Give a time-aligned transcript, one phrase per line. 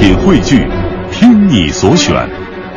[0.00, 0.66] 品汇聚，
[1.12, 2.26] 听你所选，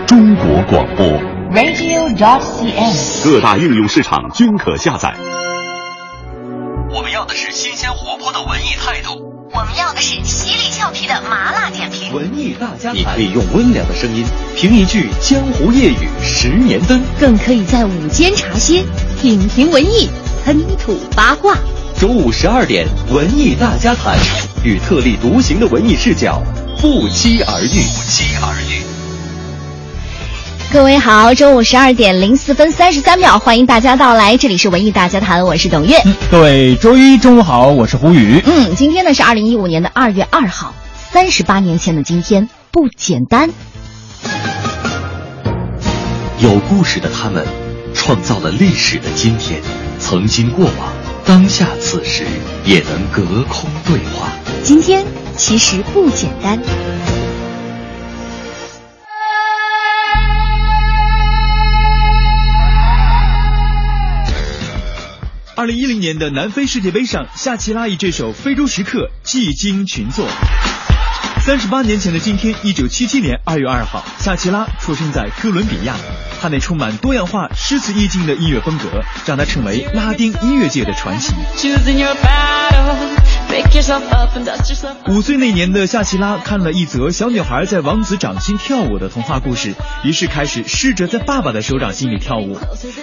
[0.06, 1.08] 中国广播。
[1.56, 3.24] radio.dot.cn，。
[3.24, 5.16] 各大应用市场均可下载。
[6.94, 9.24] 我们要的是新鲜活泼的文艺态度。
[9.54, 12.14] 我们要的是犀利俏皮的麻辣点评。
[12.14, 14.26] 文艺大家谈，你可以用温良的声音
[14.58, 18.84] 评一句江湖夜雨十年灯，更可以在午间茶歇
[19.22, 20.10] 品评文艺，
[20.44, 21.56] 喷吐八卦。
[21.98, 24.18] 周五十二点，文艺大家谈，
[24.66, 26.44] 与特立独行的文艺视角
[26.84, 27.68] 不期而遇。
[27.68, 28.84] 不期而遇。
[30.70, 35.98] 各位好，中午十二点零四分三十三秒，欢迎大家到来，这里是文艺大家谈，我是董月。
[36.04, 38.44] 嗯，各位周一中午好，我是胡宇。
[38.46, 40.76] 嗯，今天呢是二零一五年的二月二号，
[41.10, 43.50] 三十八年前的今天不简单。
[46.40, 47.48] 有故事的他们，
[47.94, 49.62] 创造了历史的今天，
[50.00, 50.94] 曾经过往，
[51.26, 52.26] 当下此时
[52.66, 54.30] 也能隔空对话。
[54.64, 55.06] 今天
[55.36, 56.60] 其实不简单。
[65.56, 70.28] 二零一零年的南非世界杯上，夏奇拉以这首《非洲时刻》技惊群作。
[71.46, 75.94] 三十八年前的今天，一九七七年二月二号，夏奇拉出生在哥伦比亚。
[76.42, 78.88] 他那充满多样化、诗词意境的音乐风格，
[79.26, 81.34] 让他成为拉丁音乐界的传奇。
[85.10, 89.74] 五岁那年的夏奇拉看了一则小女孩在王子掌心跳舞的童话故事，
[90.06, 92.58] 于是开始试着在爸爸的手掌心里跳舞。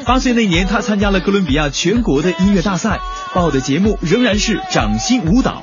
[0.06, 3.00] 八岁那年，他参加了哥伦比亚全国的音乐大赛，
[3.34, 5.62] 报的节目仍然是掌心舞蹈。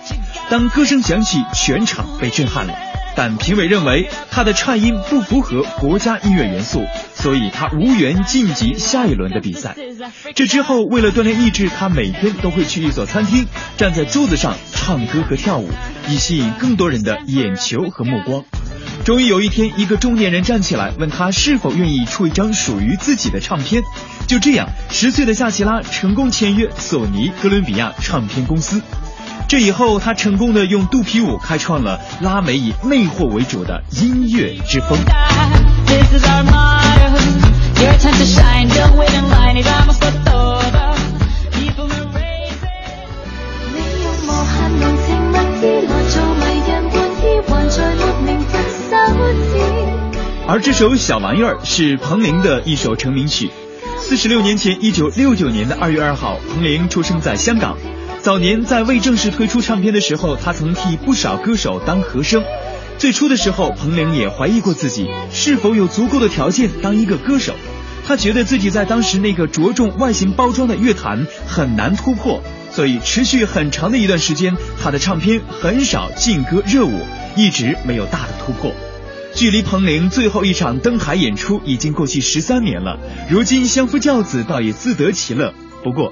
[0.49, 2.66] 当歌声响起，全场被震撼了。
[3.17, 9.75] 但评委认为他的颤音不符合国家音乐元素，所以他无缘晋级下一轮的比赛。
[10.35, 15.67] 这之后，为了锻炼意志，他每天都会去一所餐厅，站在桌子上唱歌和跳舞，
[16.07, 18.45] 以吸引更多人的眼球和目光。
[19.03, 23.81] 终于有一天，一个中年人站起来，问他是否愿意出一张属于自己的唱片。
[24.27, 28.79] 就这样，十岁的夏奇拉成功签约索尼哥伦比亚唱片公司。
[29.47, 34.97] 这以后，他成功的用肚皮舞开创了拉美以魅惑为主的音乐之风。
[50.49, 53.49] 而这首小玩意儿是彭羚的一首成名曲。
[54.01, 57.77] 四十六年前，一九六九年的二月二号，彭羚出生在香港。
[58.21, 62.43] 早年在未正式推出唱片的时候，他曾替不少歌手当和声。
[62.97, 67.53] 最初的时候，彭羚也怀疑过自己是否有足够的条件当一个歌手。
[68.05, 72.41] 他觉得自己在当时那个着重外形包装的乐坛很难突破，
[72.71, 76.99] 所以持续很长的一段时间，他的唱片很少劲歌热舞，
[77.35, 78.73] 一直没有大的突破。
[79.35, 82.97] 距离彭羚最后一场登台演出已经过去十三年了，
[83.29, 85.53] 如今相夫教子，倒也自得其乐。
[85.83, 86.11] 不过，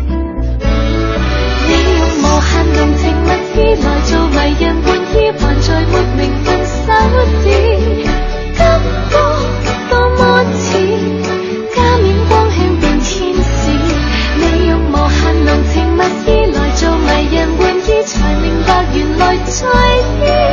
[2.21, 6.87] 無限濃情蜜意來做迷人玩意，還在沒名分手
[7.41, 7.45] 指，
[8.55, 8.59] 感
[9.09, 9.13] 覺
[9.89, 10.21] 多么
[10.53, 10.63] 似
[11.75, 13.41] 加冕光圈變天使。
[14.37, 19.57] 你用無限濃情蜜意來做迷人玩意，才明白原來在
[20.19, 20.50] 意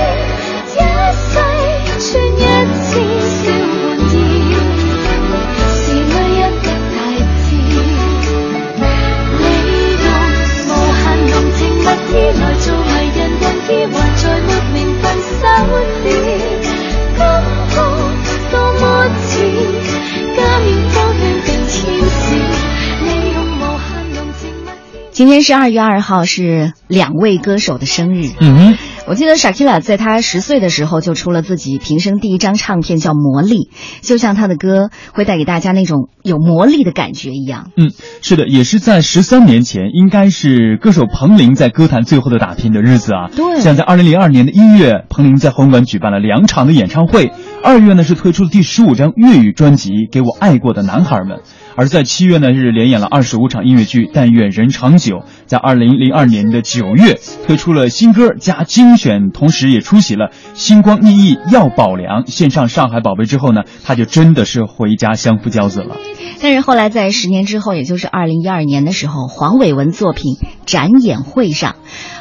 [25.18, 28.28] 今天是二月二号，是两位歌手的生日。
[28.38, 28.78] 嗯哼。
[29.08, 33.68] 我记得 Shakira 在他十岁的时候就出了自己平生第一张唱片，叫《魔力》，
[34.06, 37.72] 就像他的歌会带给大家那种有魔力的感觉一样。
[37.76, 37.90] 嗯，
[38.22, 43.28] 是的，也是在十三年前，应该是歌手彭羚在歌坛最后的打拼的日子啊。
[43.34, 43.60] 对。
[43.60, 47.32] 像在二零零二年的一月，彭羚在红馆举办了两场的演唱会，
[47.64, 51.38] 二月呢是推出了第十五张粤语专辑《给我爱过的男孩们》，
[51.78, 55.18] 而在七月呢是连演了二十五场音乐剧《但愿人长久》。
[55.46, 65.94] 在二零零二年的九月推出了新歌加精选，同时也出席了《星光熠熠耀保良》献上《上海宝贝》之后呢，他就真的是回家相夫教子了。
[66.40, 70.36] 但是后来在十年之后，也就是二零一二年的时候，黄伟文作品
[70.66, 71.76] 展演会上，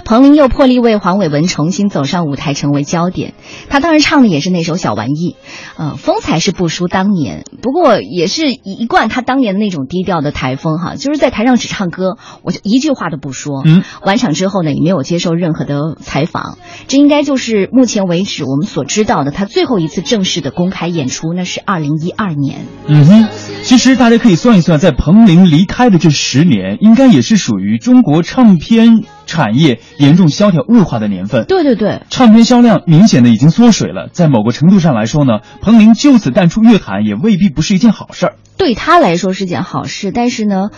[0.05, 3.33] 彭羚又破例为黄伟文重新走上舞台，成为焦点。
[3.69, 5.35] 他当然唱的也是那首《小玩意》，
[5.77, 13.61] 呃，风采是不输当年，不过也是一贯他当年的那种低调的台风哈，就是在台上只唱歌，我就一句话都不说。
[13.65, 16.57] 嗯，完场之后呢，也没有接受任何的采访。
[16.87, 22.65] 这应该就是目前为止我们所知道的他最后一次正式的公开演出，那是二零一二年。
[22.87, 23.27] 嗯哼，
[23.63, 31.45] 其实大家可以算一算，在彭羚离开的这十年，应该也是属于中国唱片产业严重萧条恶化的年份。
[31.45, 38.35] 对对对，唱片销量明显的已经缩水了，在某个程度上来说呢，彭羚就此淡出乐坛也未必不是一件好事儿。
[38.57, 40.69] 对他来说是件好事，但是呢，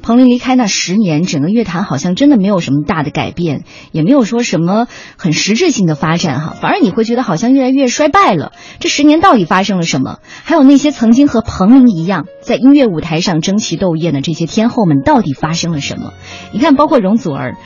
[0.00, 4.86] 彭羚离开那十年，整个乐坛好像真的没有什么大的改变，也没有说什么
[5.18, 8.52] 很实质性的发展哈，反而你会觉得好像越来越衰败了。
[8.80, 10.20] 这十年到底发生了什么？
[10.44, 16.14] 还有那些曾经和彭羚一样在音乐舞台上争奇斗艳的这些天后们，到底发生了什么？
[16.52, 17.56] 你看，包括容祖儿。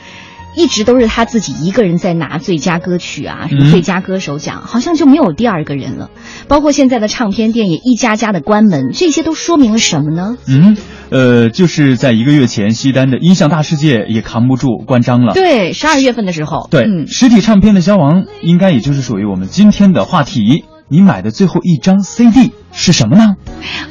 [0.55, 6.09] 一直都是他自己一个人在拿最佳歌曲啊，什么最佳歌手奖，好像就没有第二个人了。
[6.47, 10.37] 包括现在的唱片店也一家家的关门，这些都说明了什么呢？
[10.47, 10.77] 嗯，
[11.09, 15.33] 呃，就是在一个月前，西单的音像大世界也扛不住关张了。
[15.33, 16.67] 对，十二月份的时候。
[16.69, 20.65] 对，嗯，实体唱片的消亡，应该也就是属于我们今天的话题。
[20.93, 23.35] 你买的最后一张 CD 是什么呢？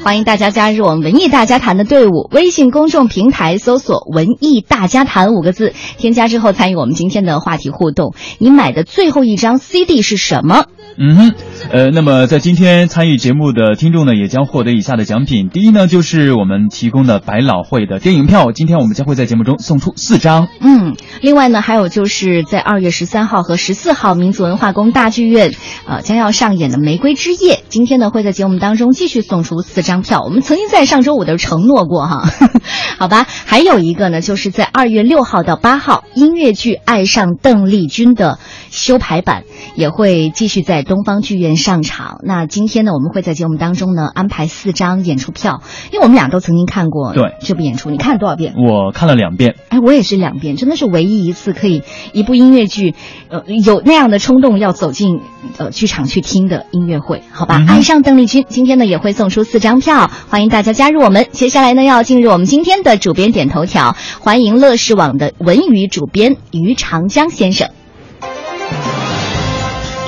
[0.03, 8.13] 欢迎大家加入我们文艺大家谈的队伍，微信公众平台搜索“文艺大家谈”五个字，添加之后参与我们今天的话题互动。
[8.39, 10.65] 你买的最后一张 CD 是什么？
[10.97, 11.33] 嗯哼，
[11.71, 15.47] 呃，那么在今天参与节目的听众呢，也将获得以下的奖品。
[15.47, 20.49] 第一呢，就是我们提供的百老汇的电影票，今天我们将会在节目中送出四张。
[20.59, 25.53] 嗯，另外呢，还有就是在二月十三号和十四号，民族文化宫大剧院，
[25.87, 30.21] 呃，将要上演的《玫瑰之夜》，今天呢会在节目当当中继续送出四张票。
[30.23, 32.23] 我们曾经在上周五的承诺过哈，
[32.97, 33.27] 好吧。
[33.45, 38.39] 还有一个呢，就是在二月六号到八号，音乐剧《爱上邓丽君》的
[38.71, 39.43] 修排版
[39.75, 42.19] 也会继续在东方剧院上场。
[42.23, 48.53] 那今天呢，我们会在节目当中呢安排四张演出票，因为我们俩都曾经看过对这部演出，你看了多少遍？
[48.55, 49.55] 我看了两遍。
[49.69, 51.83] 哎，我也是两遍，真的是唯一一次可以
[52.13, 52.95] 一部音乐剧，
[53.29, 55.19] 呃，有那样的冲动要走进
[55.57, 57.57] 呃剧场去听的音乐会，好吧？
[57.59, 61.27] 嗯爱上邓丽君，今天呢也会送出四张票，欢迎大家加入我们。
[61.31, 67.69] 接下来呢要进入我们今天的主编点头条，欢迎乐视网的文娱主编于长江先生。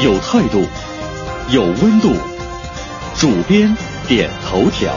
[0.04, 0.64] 有态度，
[1.52, 2.14] 有温度。
[3.16, 3.76] 主编
[4.08, 4.92] 点头条。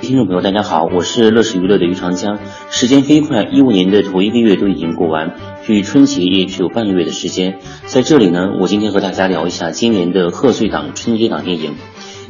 [0.00, 2.38] 听众朋友，大家好，我是乐视娱乐的于长江。
[2.70, 5.34] 时间飞快，一五年的头一个月都已经过完，
[5.66, 7.58] 距春节也只有半个月的时间。
[7.86, 11.74] 在这里呢，我今天和大家聊一下今年的贺岁档、春节档电影。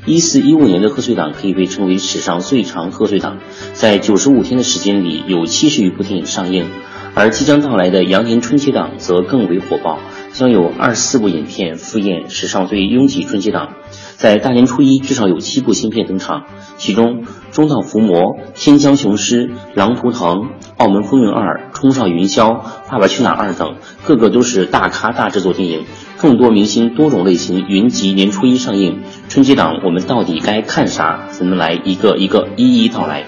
[0.07, 3.39] 一四一五年的贺岁档可以被称为史上最长贺岁档，
[3.73, 6.67] 在九十五天的时间里，有七十余部电影上映。
[7.15, 9.99] 而即将到来的羊年春节档则更为火爆，
[10.33, 13.71] 将有二十四部影片赴宴史上最拥挤春节档。
[14.17, 16.45] 在大年初一，至少有七部新片登场，
[16.77, 18.21] 其中《中道伏魔》
[18.55, 20.37] 《天将雄狮》《狼图腾》
[20.77, 22.43] 《澳门风云二》《冲上云霄》
[22.89, 25.87] 《爸爸去哪儿二》等，个个都是大咖大制作电影，
[26.19, 29.03] 众多明星多种类型云集年初一上映。
[29.29, 31.29] 春节档我们到底该看啥？
[31.31, 33.25] 咱们来一个一个一一道来。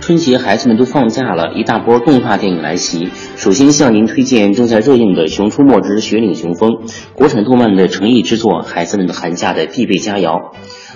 [0.00, 3.10] 春节孩子们都放假了，一大波动画电影来袭。
[3.36, 6.70] 首先向您推荐正在热映的《熊出没之雪岭雄风》，
[7.12, 10.52] 国产动漫的诚意之作，孩子们的寒假的必备佳肴。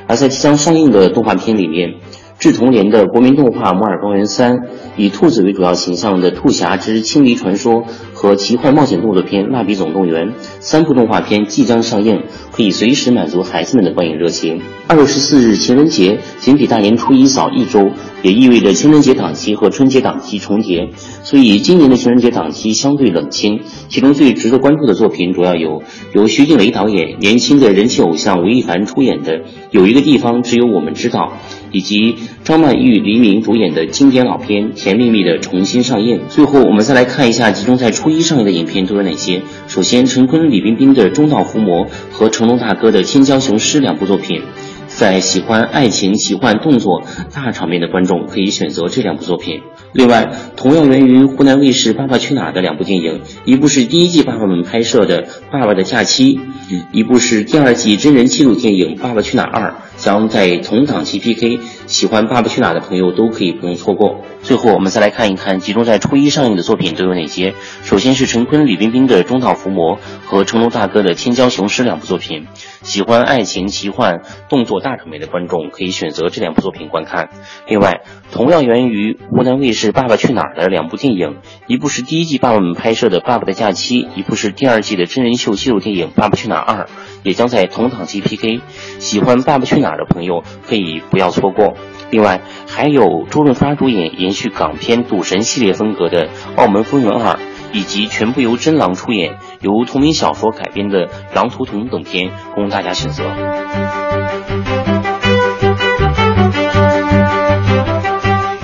[0.08, 1.96] 而在即将上映的动画片里面，
[2.38, 4.56] 志同年的国民动画《摩尔庄园三》，
[4.96, 7.82] 以兔子为主要形象的《兔侠之青离传说》
[8.16, 14.62] 和奇幻冒险动作片《蜡笔总动员》三部动画片即将上映，可以随时满足孩子们的观影热情。
[14.88, 17.90] 二月十四日情人节，仅比大年初一早一周，
[18.22, 20.88] 也意味着情人节档期和春节档期重叠，
[21.24, 23.60] 所以今年的情人节档期相对冷清。
[23.90, 25.82] 其中最值得关注的作品主要有
[26.14, 31.34] 由徐静蕾导演、年轻的人气偶像吴亦凡出演的《有一个地方只有我们知道》，
[31.70, 36.22] 以及张曼玉、黎明主演的经典老片《甜蜜蜜》的重新上映。
[36.28, 39.42] 最后，我们再来看一下集中在初一上映的影片都有哪些。
[39.66, 44.42] 首先，陈坤、李冰冰的《中道伏魔》和成龙大哥的《天骄雄狮》两部作品。
[44.86, 47.02] 在喜欢爱情、奇幻、动作
[47.34, 49.60] 大场面的观众可以选择这两部作品。
[49.92, 56.36] 另外，同样源于湖南卫视《爸爸去哪儿》的两部电影，一部是第一季爸爸们拍摄的《爸爸的假期》，
[56.92, 61.58] 一部是第二季真人纪录电影《爸爸去哪儿二》，将在同档期 PK。
[61.86, 64.22] 喜欢《爸爸去哪儿》的朋友都可以不用错过。
[64.42, 67.54] 最后，我们再来看一看集中在初一上映的作品都有哪些。
[67.82, 72.46] 首先是陈坤、李冰冰的《中岛伏魔》和成龙大哥的《天骄雄狮》两部作品。
[72.82, 77.30] 喜欢爱情、奇幻、动作大场面的观众可以选择这两部作品观看。
[77.66, 86.84] 另外，同样源于湖南卫视《爸爸去哪儿》的两部电影，一部是第一季爸爸们拍摄的《爸爸的假期》，一部是第二季的真人秀纪录电影《爸爸去哪儿二》，
[87.24, 88.60] 也将在同档期 PK。
[89.00, 91.74] 喜欢《爸爸去哪儿》的朋友可以不要错过。
[92.10, 97.34] 另外，还有周润发主演延续港片赌神系列风格的《澳门风云二》，
[97.72, 103.24] 以及全部由真狼出演、由同名小说改编的《狼图腾》等片，供大家选择。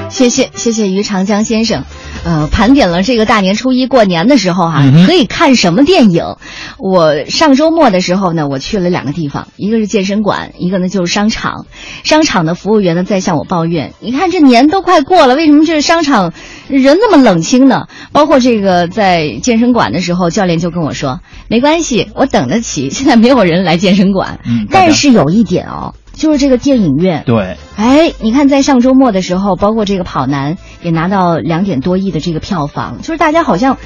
[0.09, 1.85] 谢谢谢谢于长江先生，
[2.25, 6.37] 呃，盘点了这个大年初一过年的时候哈、嗯可以看什么电影。
[6.79, 11.67] 我上周末的时候呢，我去了两个地方，一个是健身馆，一个呢就是商场。
[12.05, 16.33] 商场的服务员呢在向我抱怨，你看这年都快过了，为什么这商场
[16.69, 17.89] 人那么冷清呢？
[18.13, 24.39] 包括这个在健身馆的时候，教练就跟我说，没关系，我等得起，现在没有人来健身馆。
[24.45, 27.25] 嗯但是有一点哦，就是这个电影院。
[27.27, 33.79] 对，哎，你看，在上周末的时候，包括这个跑男也拿到两点多亿的这个票房，就是大家好像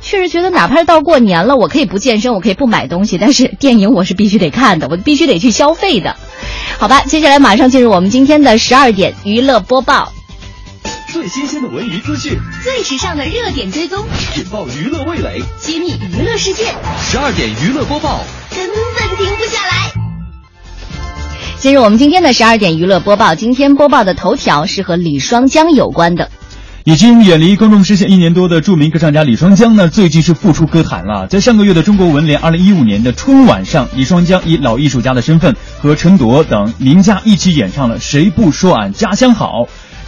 [0.00, 6.16] 确实觉得，哪怕是到过年了，我可以不健身，我可以不买东西，但是电影我是必须得看的，我必须得去消费的。
[6.78, 10.12] 好吧，接下来马上进入我们今天的十二点娱乐播报，
[11.12, 14.04] 最新鲜的文娱资讯，最时尚的热点追踪，
[14.36, 15.42] 引爆娱乐味蕾。
[15.58, 16.64] 揭秘娱乐世界，
[17.00, 20.01] 十二点娱乐播报，根本停不下来。
[21.62, 23.36] 进入我们今天的十二点娱乐播报。
[23.36, 26.28] 今天播报的头条是和李双江有关的。
[26.82, 31.28] 已经远离公众视线一年多的著名歌唱家李双江呢，最近是复出歌坛了。
[31.28, 39.62] 在上个月的中国文联二零一五年的春晚上，李双江以老艺术家的身份和陈铎等名家一起演唱了《谁不说俺家乡好》。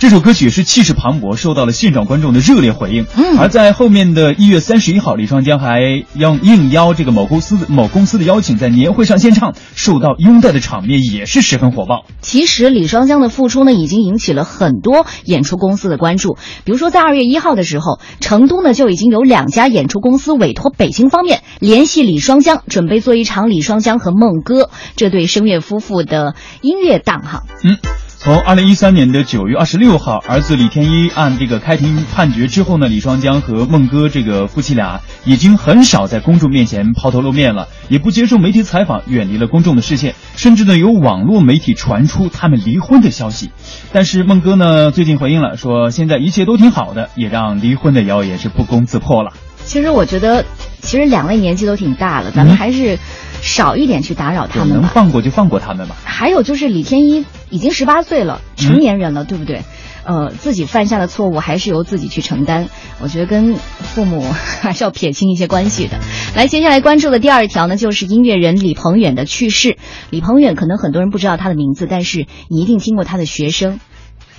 [0.04, 3.06] 这首歌曲是气势磅礴，受到了现场观众的热烈回应。
[3.16, 12.04] 嗯而在后面的一月三十一号，李双江还应应邀这个某公司某公司的邀请，在年会上献唱，受到拥戴的场面也是十分火爆。
[12.20, 16.36] 其实李双江的复出呢，已经引起了很多演出公司的关注。
[16.64, 27.44] 比如说，在二月一号的时候，成都呢就已经有两家演出公司委托北京方面联系李双江，准备做一场李双江和孟哥这对声乐夫妇的音乐档哈。
[27.62, 27.78] 嗯，
[28.24, 43.50] 从二零一三年的九月二十六号，儿子李天一案这个开庭判决之后呢，李双江和孟哥这个夫妻俩已经很少在公众面前抛头露面了，也不接受媒体采访，远离了公众的视线，甚至呢有网络媒体传出他们离婚的消息。
[43.92, 49.34] 但是孟哥呢最近回应了，说现在一切都挺好的，也让离婚的谣言是不攻自破了。
[49.66, 50.46] 其实我觉得，
[50.80, 52.98] 其实两位年纪都挺大了，咱们嗯还是
[53.44, 54.82] 少一点去打扰他们能。
[54.84, 55.94] 放过就放过他们吧。
[56.04, 59.62] 还有就是李天一已经十八岁了，成年人了，对不对？
[60.04, 62.68] 呃，自己犯下的错误还是由自己去承担。
[63.00, 64.22] 我觉得跟父母
[64.60, 65.98] 还是要撇清一些关系的。
[66.34, 69.78] 来，接下来关注的第二条呢，就是音乐人李鹏远的去世。
[70.10, 73.80] 李鹏远可能很多人不知道他的名字，但是你一定听过他的学生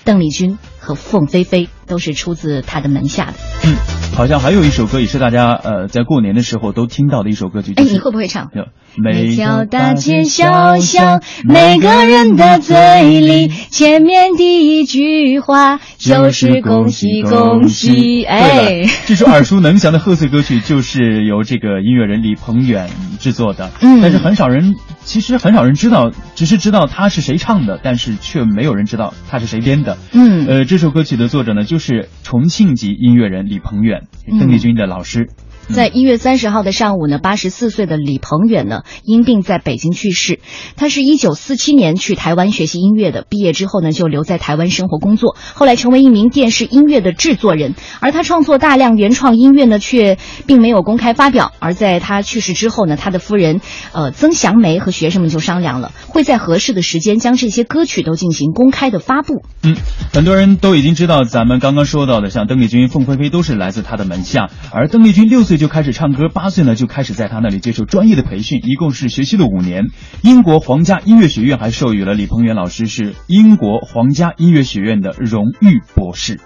[0.03, 3.33] 邓丽君和凤飞飞都是出自他的门下的。
[3.65, 3.75] 嗯，
[4.15, 8.49] 好像还有一首歌也是大家呃在过年的时候都听到的一首歌曲，就哎，是你会不会唱？
[8.53, 8.65] 有
[8.97, 18.23] 每条大街小巷，每个人的嘴里，前面第一句话就是恭喜恭喜。
[18.23, 22.89] 哎，这首耳熟能详的贺岁歌曲就是由这个音乐人李鹏远
[23.19, 29.97] 制作的，嗯但是很少人，其实很少人知道，只是知道他是谁唱的，但是却没有人知道他是谁编的。
[30.13, 35.29] 嗯，呃，这首歌曲的作者呢，就是重庆籍音乐人李鹏远，嗯邓丽君的老师。
[35.73, 40.39] 在一月三十号的上午呢，八十四岁的李鹏远呢因病在北京去世。
[40.75, 47.73] 他是一九四七年去台湾学习音乐的，毕业之后呢就留在台湾生活工作，后来成为一名电视音乐的制作人。
[47.99, 51.51] 而他创作大量原创音乐呢，却并没有公开发表。
[51.59, 59.43] 而在他去世之后呢，他的夫人呃曾祥梅和学生们就商量了，会在合适的时间将这些歌曲都进行公开的发布。
[59.63, 59.75] 嗯，
[60.13, 64.49] 很多人都已经知道，咱们刚刚说到的，像邓丽君、凤飞飞都是来自他的门下。
[64.71, 69.85] 而邓丽君六岁就开始唱歌，八岁呢就开始在他那里接受专业的培训，一共是学习了五年。
[70.21, 76.39] 英国皇家音乐学院还授予了李鹏远老师是英国皇家音乐学院的荣誉博士。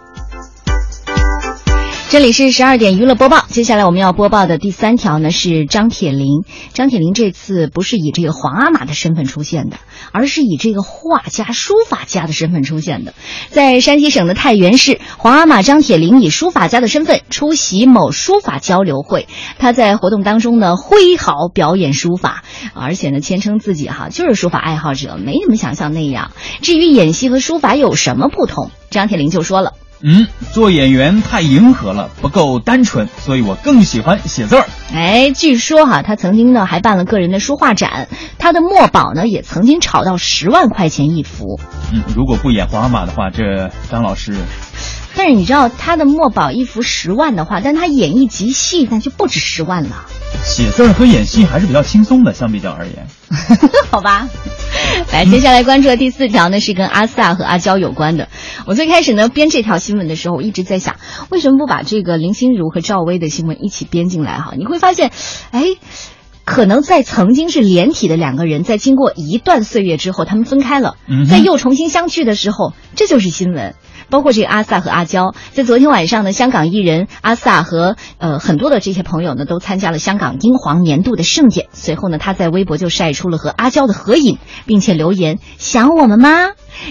[2.10, 6.44] 这里是十二点娱乐播报，接下来我们要播报的第三条呢是张铁林。
[6.74, 9.78] 张铁林这次不是以这个皇阿玛的身份出现的，
[10.12, 13.14] 而是以这个画家、书法家的身份出现的。
[13.52, 19.28] 在山西省的太原市，皇阿玛张铁林以书法家的身份出席某书法交流会。
[19.60, 26.32] 他在活动当中呢挥毫表演书法，而且呢谦称自己哈就是书法爱好者，没你们想象那样。
[26.64, 29.74] 至于演戏和书法有什么不同，张铁林就说了。
[30.02, 34.66] 嗯，做演员太迎合了，不够单纯，所以我更喜欢写字儿。
[34.94, 41.60] 哎，据说哈，他曾经呢还办了个人的书画展，他的墨宝呢也曾经炒到十万块钱一幅。
[41.92, 44.36] 嗯，如果不演皇阿玛的话，这张老师。
[45.20, 50.06] 但是你知道他的墨宝一幅十万的话，但他演绎极戏，那就不止十万了。
[50.46, 53.06] 写字儿和演戏还是比较轻松的，相比较而言。
[53.92, 54.30] 好吧。
[55.12, 58.30] 来，接下来关注的第四条呢，是跟阿 sa 和阿娇有关的。
[58.66, 60.96] 我最开始呢编这条新闻的时候，我一直在想，
[61.30, 64.54] 为什么不把这个林心如和赵薇的新闻一起编进来哈？
[64.58, 65.12] 你会发现，
[65.52, 65.66] 哎，
[66.46, 70.96] 可能在曾经是连体的两个人，在经过一段岁月之后，他们分开了，
[71.30, 73.76] 在又重新相聚的时候，这就是新闻。
[74.10, 81.68] 包括这个阿 sa 和阿娇，在昨天晚上呢，香港艺人阿 sa 和呃很多的这些朋友呢，都参加了香港英皇年度的盛典。
[81.72, 86.30] 随后呢，他在微博就晒出了和阿娇的合影，并且留言：“想我们吗？”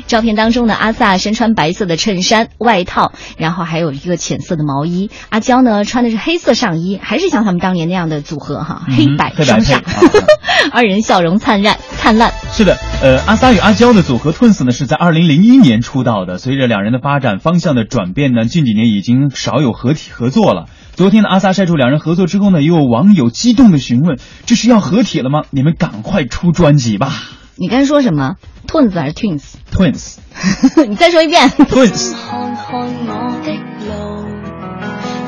[0.07, 9.81] 照片当中呢，阿 sa 身穿白色的衬衫外套，然后还有一个浅色的毛衣；阿娇呢穿的是黑色上衣，还是像他们当年那样的组合哈，黑白双煞，
[10.73, 12.33] 二人笑容灿烂灿烂。
[12.53, 20.67] 是的，呃，阿 sa 与阿娇的组合 Twins 呢是在二零零一年出道的，随着两人的发展方向的转变呢，近几年已经少有合体合作了。
[20.93, 25.43] 昨天的，阿 sa 晒出两人合作之后呢，也有网友激动的询问：“这是要合体了吗？
[25.51, 27.11] 你们赶快出专辑吧！”
[27.57, 28.35] 你刚才说什么
[28.67, 30.19] ？Twins 还是 Twins？Twins，
[30.87, 31.49] 你再说一遍。
[31.49, 32.15] Twins。
[32.15, 33.53] 看看我的
[33.89, 34.27] 路，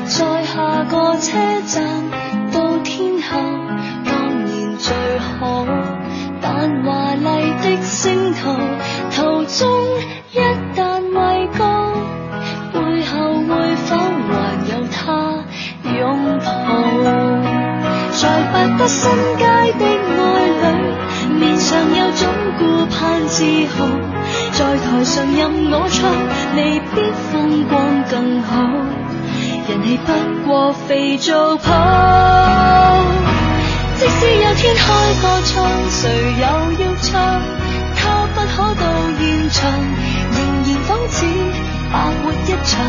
[0.05, 2.09] 在下个车站
[2.51, 3.39] 到天后，
[4.05, 4.13] 当
[4.45, 5.65] 然最好。
[6.41, 7.25] 但华丽
[7.61, 8.39] 的星途
[9.15, 9.59] 途中
[10.31, 10.39] 一
[10.75, 10.79] 旦
[11.13, 11.93] 畏高，
[12.73, 13.13] 背后
[13.47, 13.89] 会否
[14.27, 14.31] 还
[14.67, 14.99] 有他
[15.99, 16.47] 拥抱？
[18.13, 18.21] 在
[18.51, 19.43] 百德新街
[19.79, 20.63] 的爱侣。
[21.39, 22.27] 面上有种
[22.59, 23.43] 顾盼自
[23.75, 23.77] 豪，
[24.51, 25.99] 在台上任我唱，
[26.55, 26.95] 未必
[27.31, 28.51] 风光更好，
[29.67, 30.11] 人气不
[30.47, 33.30] 过肥皂泡。
[34.01, 34.83] 即使有天开
[35.21, 35.53] 个唱，
[35.91, 37.13] 谁又要唱？
[37.95, 38.83] 他不可到
[39.19, 39.69] 现场，
[40.31, 41.23] 仍然仿似
[41.93, 42.81] 白活一场。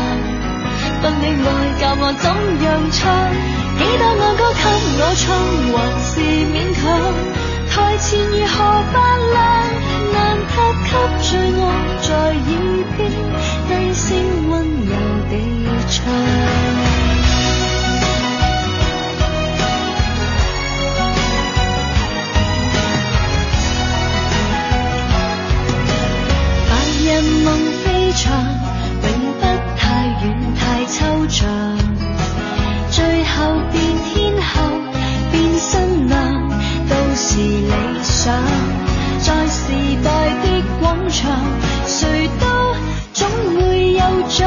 [1.03, 1.47] 不理爱
[1.79, 2.25] 教我怎
[2.65, 2.99] 样唱，
[3.77, 4.65] 几多爱歌给
[4.97, 5.37] 我唱，
[5.69, 6.09] 还是
[6.49, 6.81] 勉强。
[7.69, 8.57] 台前如何
[8.91, 8.97] 扮
[9.33, 9.37] 亮，
[10.13, 10.17] 难
[10.49, 10.51] 及
[10.89, 10.89] 给
[11.21, 11.29] 最
[11.61, 11.63] 爱
[12.01, 12.49] 在耳
[12.97, 12.99] 边
[13.69, 14.09] 低声
[14.49, 14.51] 温
[14.89, 14.91] 柔
[15.29, 15.31] 地
[15.91, 16.72] 唱。
[27.43, 27.47] 梦
[27.83, 28.31] 飞翔，
[29.03, 29.05] 永
[29.39, 29.41] 不
[29.77, 29.81] 太
[30.23, 30.23] 远
[30.55, 31.47] 太抽象，
[32.91, 33.35] 最后
[33.71, 34.51] 变天后，
[35.31, 36.13] 变新娘。
[36.89, 37.71] 都是理
[38.03, 38.33] 想，
[39.21, 39.61] 在时
[40.03, 40.09] 代
[40.43, 40.45] 的
[40.79, 41.21] 广场，
[41.87, 42.45] 谁都
[43.13, 44.41] 总会有奖。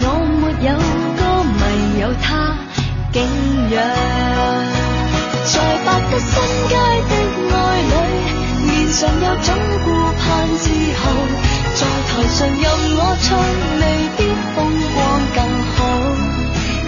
[0.00, 0.04] 我
[0.40, 0.70] 没有
[1.18, 1.60] 歌迷，
[2.00, 2.56] 有他
[3.12, 3.16] 敬
[3.70, 3.76] 仰。
[5.44, 5.54] 在
[5.84, 6.30] 百德新
[6.68, 6.72] 街
[7.08, 7.12] 的
[7.54, 7.92] 爱侣，
[8.66, 9.46] 面上有种
[9.84, 9.86] 顾
[10.18, 10.24] 盼
[10.56, 10.64] 自
[10.96, 11.47] 豪。
[11.78, 12.64] 在台上任
[12.96, 13.82] 我唱，未
[14.16, 14.58] 必风
[14.94, 14.98] 光
[15.32, 15.38] 更
[15.76, 15.78] 好，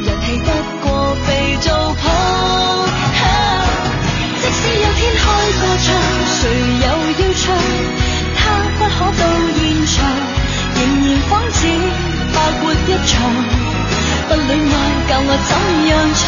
[0.02, 0.50] 人气不
[0.82, 1.28] 过肥
[1.60, 2.02] 皂泡。
[4.52, 5.22] 只有天开
[5.60, 5.86] 歌唱，
[6.34, 6.42] 谁
[6.82, 6.86] 又
[7.20, 7.54] 要唱？
[8.34, 8.42] 他
[8.78, 9.22] 不可到
[9.54, 9.94] 现场，
[10.74, 11.58] 仍然仿似
[12.34, 13.14] 白活一场。
[14.28, 14.74] 不恋爱
[15.08, 15.50] 教我怎
[15.86, 16.26] 样唱？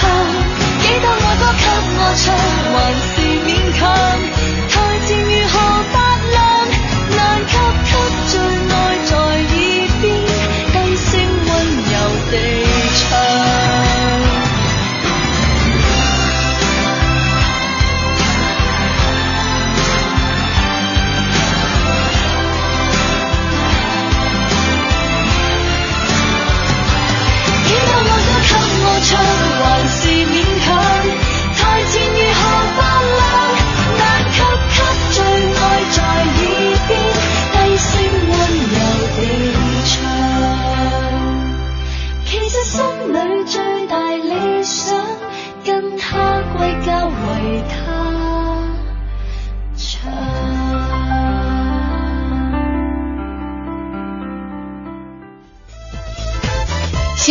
[0.79, 1.67] 几多爱歌给
[1.99, 2.31] 我唱，
[2.71, 2.79] 还
[3.11, 3.83] 是勉强。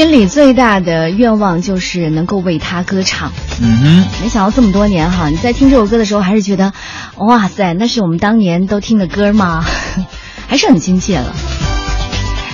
[0.01, 3.31] 心里最大的愿望就是能够为他歌唱。
[3.61, 6.73] 嗯哼，没想到这么多年哈，你在听这首歌的时候，还是觉得，
[7.17, 9.63] 哇塞，那是我们当年都听的歌吗？
[10.49, 11.31] 还是很亲切了。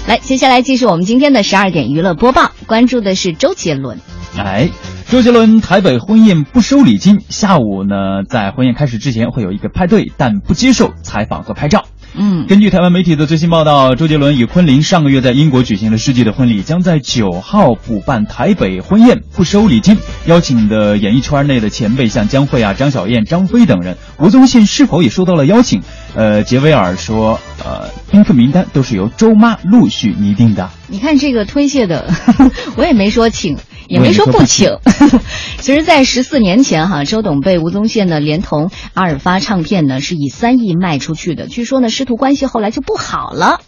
[0.07, 3.97] 来，接下来继续我们今天的十二点娱乐播报，关注的是周杰伦。
[4.37, 4.67] 哎，
[5.07, 11.85] 周杰伦台北婚宴不收礼金，下午呢在婚宴开始之前会有一个派对，但不接受采访和拍照。
[12.19, 19.97] 嗯，根据台湾媒体的最新报道，周杰伦与昆凌上个月在英国举行了世纪的婚礼，将在九号补办台北婚宴，不收礼金。
[20.25, 25.81] 邀请的演艺圈内的前辈像江蕙啊、张小燕、张飞等人，吴宗宪是否也收到了邀请？
[26.15, 30.69] 呃，杰威尔说，呃，宾客名单都是由周妈陆续拟定的。
[30.87, 32.11] 你看这个推卸的，
[32.75, 33.57] 我也没说请。
[33.87, 34.69] 也没说不请。
[35.67, 41.47] 其实，在十四年前，哈，周董被吴宗宪呢，连同阿尔发唱片呢，是以三亿卖出去的。
[41.47, 43.59] 据说呢，师徒关系后来就不好了。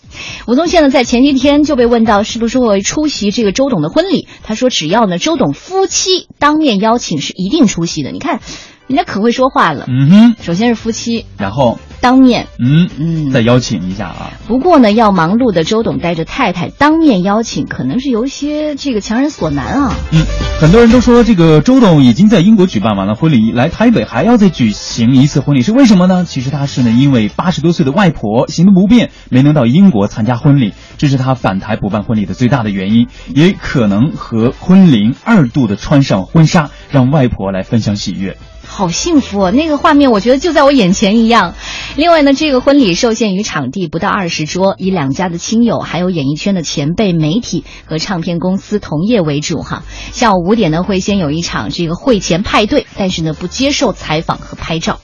[0.47, 8.11] 吴宗宪呢，在前几天就被问到是不是会出席这个周董的婚礼，他说只要呢，周董夫妻当面邀请是一定出席的。
[8.11, 8.39] 你看，
[8.87, 9.85] 人家可会说话了。
[9.89, 11.79] 嗯哼，首先是夫妻，然后。
[12.01, 14.31] 当面，嗯嗯，再邀请一下啊。
[14.47, 19.93] 不过呢，要忙碌的周董带着太太当面邀请，可能是有一些这个强人所难啊。
[20.11, 20.23] 嗯，
[20.59, 26.25] 很多人都说这个周董已经在英国举办完了婚礼，来台北还要再举行一次婚礼，是为什么呢？
[26.25, 38.37] 其实他是呢，因为八十多岁的外婆行动不便，没能到英国参加婚礼，这是他返台补办婚礼的最大的原因，也可能和婚龄二度的穿上婚纱，让外婆来分享喜悦。
[38.79, 39.51] 好幸福哦！
[39.51, 41.53] 那个画面，我觉得就在我眼前一样。
[41.97, 49.83] 另外呢，这个婚礼受限于场地，不到二十桌，以两家的亲友、还有演艺圈的前辈、媒体和唱片公司同业为主哈。
[50.13, 55.01] 下午五点呢，会先有一场这个会前派对，但是呢，不接受采访和拍照。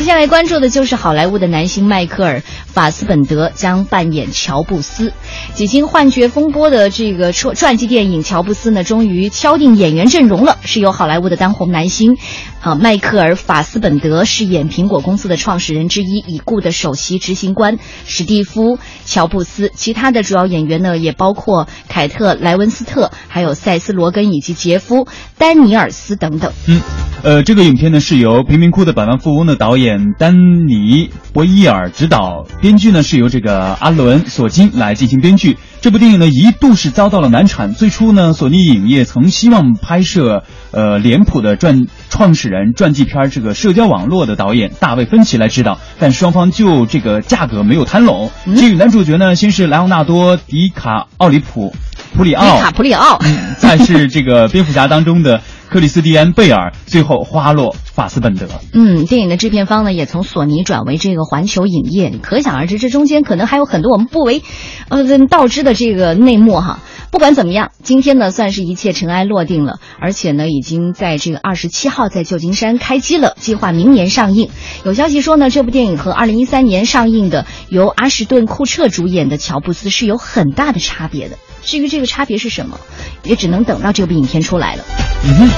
[0.00, 5.12] 接下来关注的就是好莱坞的男星迈克尔·法斯本德将扮演乔布斯。
[5.52, 12.16] 几经幻觉风波的这个传传记电影《乔布斯》呢，终于敲定演员阵容了，是由好莱坞的当红男星，
[12.62, 19.72] 好，迈克尔·法斯本德饰演苹果公司的创始人之一，已故的首席执行官史蒂夫·乔布斯。
[19.74, 25.04] 其他的主要演员呢，也包括凯特·莱文斯特，还有塞斯·罗根以及杰夫·
[25.38, 26.52] 丹尼尔斯等等。
[26.68, 26.82] 嗯，
[27.22, 29.78] 呃，这个影片呢，是由贫民窟的百万富翁的导。
[29.78, 30.34] 演丹
[30.68, 35.56] 尼·博伊尔执导，编剧呢是由这个阿伦·索金来进行编剧。
[35.80, 37.72] 这部电影呢一度是遭到了难产。
[37.72, 48.30] 最初呢，索尼影业曾希望拍摄呃脸谱的传创始人传记片这个社交网络的导演大卫·芬奇来指导，但双方就这个价格没有谈拢。
[48.56, 51.74] 这个男主角呢，先是莱昂纳多·迪卡奥里普
[52.14, 53.18] 普里奥，迪卡普里奥，
[53.56, 55.40] 再是这个蝙蝠侠当中的。
[55.70, 58.48] 克里斯蒂安·贝尔最后花落法斯本德。
[58.72, 64.42] 嗯，电影的制片方呢也从索尼转为这个环球影业，可想而知，这中间可能还有很多我们不为
[64.88, 66.80] 呃道知的这个内幕哈。
[67.12, 74.50] 不管怎么样，今天呢算是一切尘埃落定了，而且呢已经在这个二十七号在旧金山开机了，计划明年上映。
[74.84, 81.38] 有消息说呢，这部电影和二零一三年上映的由阿什顿·库彻主演的《乔布斯》是有很大的差别的。
[81.62, 82.78] 至于这个差别是什么，
[83.24, 84.84] 也只能等到这部影片出来了。
[85.24, 85.48] 嗯，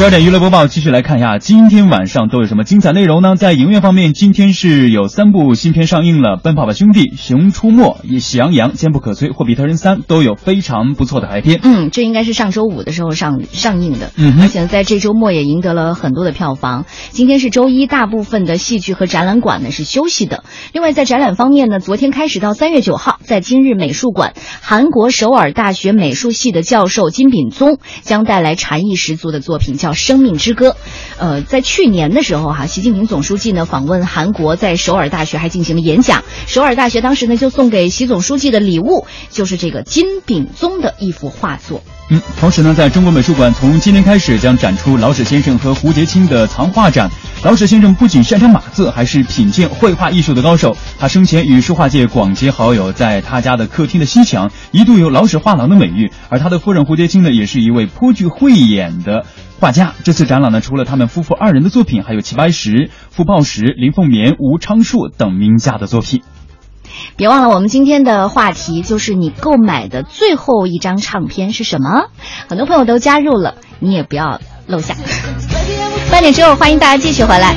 [0.00, 3.36] 十二点娱乐播报，继续来看一下今天晚上都有什么精彩内容呢？
[3.36, 11.60] 在影院方面，今天是有三部新片上映了，《奔跑吧兄弟》《熊出没》《喜羊羊》《坚不可摧》《霍比特人三》都有非常不错的排片。
[11.62, 16.86] 嗯，这应该是上周五的时候上上映的，嗯，而且在这周末也赢得了很多的票房。
[17.10, 20.44] 今天是周一，大部分的戏剧和展览馆呢是休息的。
[20.72, 24.32] 另外，在展览方面呢，昨天开始到三月九号，在今日美术馆，
[24.62, 30.70] 韩国首尔大学美术系的教授金炳宗将带来禅意十足的作品，叫《生命之歌》。
[31.18, 36.24] 呃，在去年的时候哈，习近平总书记呢访问韩国，在首尔大学还进行了演讲。
[36.46, 41.82] 首尔大学当时呢就送给习总书记的礼物就是这个金炳宗的一幅画作。
[42.12, 47.08] 嗯，同时呢，在中国美术馆，从今天开始将展出老舍先生和胡杰清的藏画展。
[47.44, 50.76] 老舍先生不仅擅长码字，还是品鉴绘画艺术的高手。
[50.98, 56.10] 他生前与书画界广结好友，在他家的客厅的西墙一度有“老舍画廊”的美誉。
[56.28, 59.24] 而他的夫人胡杰清呢，也是一位颇具慧眼的
[59.60, 59.94] 画家。
[60.02, 66.22] 这次展览呢，除了他们夫妇二人的作品，还有齐白石、傅抱石、林凤眠、吴昌硕等名家的作品。
[67.16, 72.06] 别忘了，我们今天的话题就是你购买的最后一张唱片是什么？
[72.48, 74.96] 很多朋友都加入了，你也不要漏下。
[76.10, 77.54] 半点之后，欢迎大家继续回来。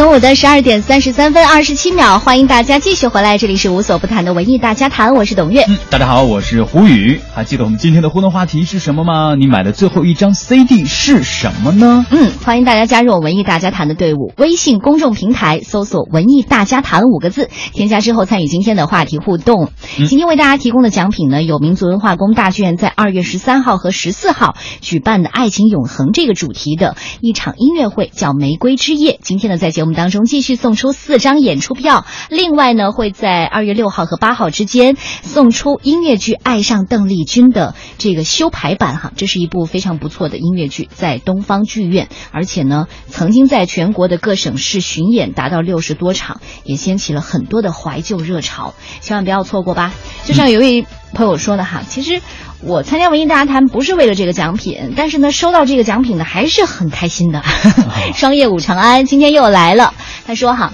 [0.00, 5.62] 中午的十二点三十三分二十七秒，欢迎大家继续回来，这里是无所不谈的文艺大家谈，我是董月。
[5.68, 7.20] 嗯，大家好，我是胡宇。
[7.34, 9.34] 还记得我们今天的互动话题是什么吗？
[9.38, 12.06] 你买的最后一张 CD 是什么呢？
[12.10, 19.68] 嗯，欢迎大家加入文艺大家谈的队伍，微信公众平台搜索“文艺大家谈”五个字，添加之后参与今天的话题互动。
[19.98, 29.12] 嗯今天为大家提供的奖品呢，有民族文化宫大剧院在二月十三号和十四号举办的“爱情永恒”这个主题的一场音乐会，叫《玫瑰之夜》。
[29.22, 49.92] 今天呢，在节目当中继续送出四张演出票，另外呢，会在二月六号和八号之间送出音乐剧《爱上邓丽君》的这个修排版哈，这是一部非常不错的音乐剧，在东方剧院，而且呢，曾经在全国的各省市巡演达到六十多场，也掀起了很多的怀旧热潮，千万不要错过吧。
[50.24, 52.20] 就像有一位朋友说的哈，其实
[52.60, 57.42] 我参加文艺大家谈不是为了这个奖品，但是呢，收到这个奖品呢还是很开心的。
[58.14, 59.94] 商业五长安今天又来了，
[60.26, 60.72] 他说哈。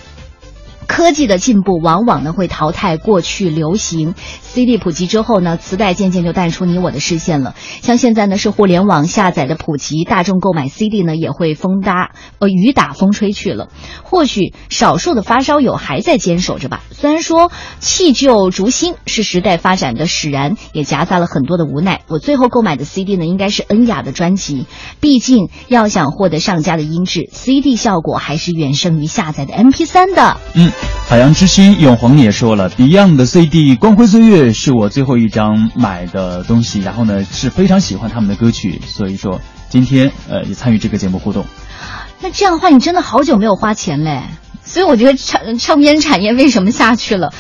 [0.86, 7.54] 科技的进步往往呢会淘汰过去流行，CD 普及之后呢，磁带渐渐就淡出你我的视线了。
[7.82, 13.68] 像现在呢是互联网下载的普及，大众购买 CD 呢也会风搭呃雨打风吹去了。
[14.02, 16.82] 或许少数的发烧友还在坚守着吧。
[16.92, 22.02] 虽然说弃旧逐新是时代发展的使然，也夹杂了很多的无奈。
[22.08, 24.66] 我最后购买的 CD 呢应该是恩雅的专辑，
[25.00, 30.36] 毕竟要想获得上佳的音质，CD 效果还是远胜于下载的 MP3 的。
[30.54, 30.70] 嗯，
[31.08, 41.44] 海洋之心永恒也说了，Beyond 的 CD《光辉岁月》是我最后一张买的东西，然后呢是非常喜欢他们的歌曲，所以说今天呃也参与这个节目互动。
[42.20, 44.22] 那这样的话，你真的好久没有花钱嘞。
[44.64, 47.32] 所以我觉得唱唱片产业为什么下去了，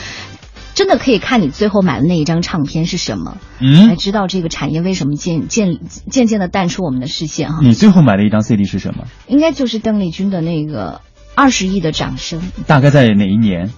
[0.74, 7.58] 真的可以看你最后买的那一张唱片是什么，嗯才知道这个产业为什么渐渐渐渐的淡出我们的视线哈。
[7.62, 9.06] 你最后买的一张 CD 是什么？
[9.26, 11.00] 应该就是邓丽君的那个
[11.36, 13.70] 二十亿的掌声，大概在哪一年？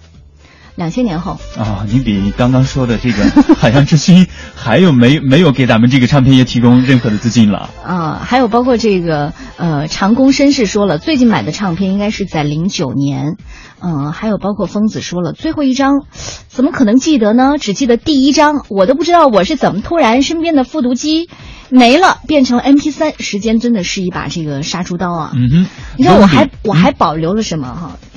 [0.78, 1.38] 两千年后。
[1.58, 3.24] 啊、你比刚刚说的这个
[3.58, 7.68] 海洋之心还有没没有给咱们这个唱片业提供任何的资金了？
[7.84, 13.36] 啊，还有包括这个呃，长工绅士说了，最近买的唱片应该是在零九年，
[13.82, 16.04] 嗯、还有包括疯子说了，最后一张
[16.46, 17.58] 怎么可能记得呢？
[17.58, 21.28] 只记得第一张，我都不知道我是怎么突然身边的复读机
[21.70, 25.32] 没了，变成了 MP 三，时间真的是一把这个杀猪刀啊！
[25.34, 27.98] 嗯哼，你知道我还嗯我还保留了什么哈？
[28.00, 28.07] 这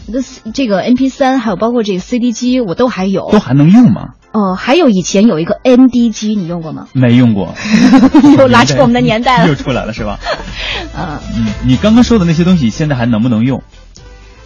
[0.54, 3.30] 这个 MP 三，还有包括这个 CD 机，我都还有。
[3.32, 4.10] 都还能用吗？
[4.34, 6.88] 哦、还有以前有一个 ND 机，你用过吗？
[6.94, 7.54] 没用过，
[8.38, 9.56] 又拉出我们的 年代了又。
[9.56, 10.20] 出来了是吧？
[10.98, 13.62] 嗯，嗯，你刚刚说的那些东西现在还能不能用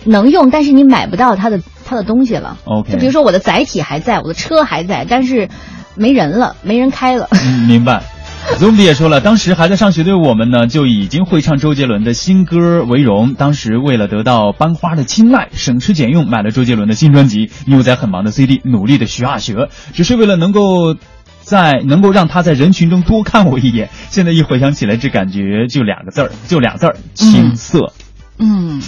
[0.03, 2.57] 能用，但是你买不到它的它的东西了。
[2.65, 5.49] ？OK，就比如说我的载体还在，我的车还在，但是
[5.95, 7.27] 没人了，没人开了。
[7.31, 8.01] 嗯，明白。
[8.59, 13.33] Zombie 也说了，当时还在上学的我们呢，就已经会唱周杰伦的新歌为荣。
[13.33, 20.95] 当时为了得到班花的青睐，省吃俭用买了周杰伦的新专辑，牛仔很忙的 CD 努力的学啊学，只是为了能够
[21.41, 23.89] 在能够让他在人群中多看我一眼。
[24.09, 27.91] 现在一回想起来，这感觉就两个字儿，就俩字儿，青涩。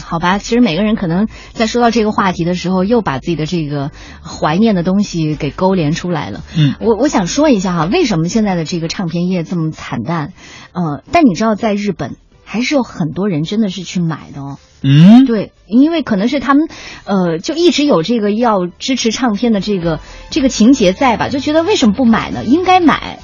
[0.05, 6.43] 好吧，其实每个人可能在说到这个话题的时候，又把自己的这个怀念的东西给勾连出来了。
[6.55, 10.33] 嗯我我想说一下哈，为什么现在的这个唱片业这么惨淡？
[10.73, 14.57] 呃，但你知道，在日本还是有很多人真的是去买的哦。
[14.83, 16.67] 嗯，对，因为可能是他们，
[17.05, 21.29] 呃，就一直有这个要支持唱片的这个这个情节在吧？
[21.29, 22.43] 就觉得为什么不买呢？
[22.43, 23.19] 应该买。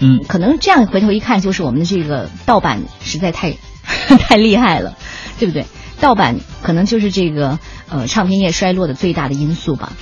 [0.00, 3.56] 嗯，可能这样回头一看，就是我们的这个盗版实在太
[4.18, 4.96] 太厉害了，
[5.38, 5.66] 对不对？
[6.00, 9.92] 盗版可能就是这个呃唱片业衰落的最大的因素吧。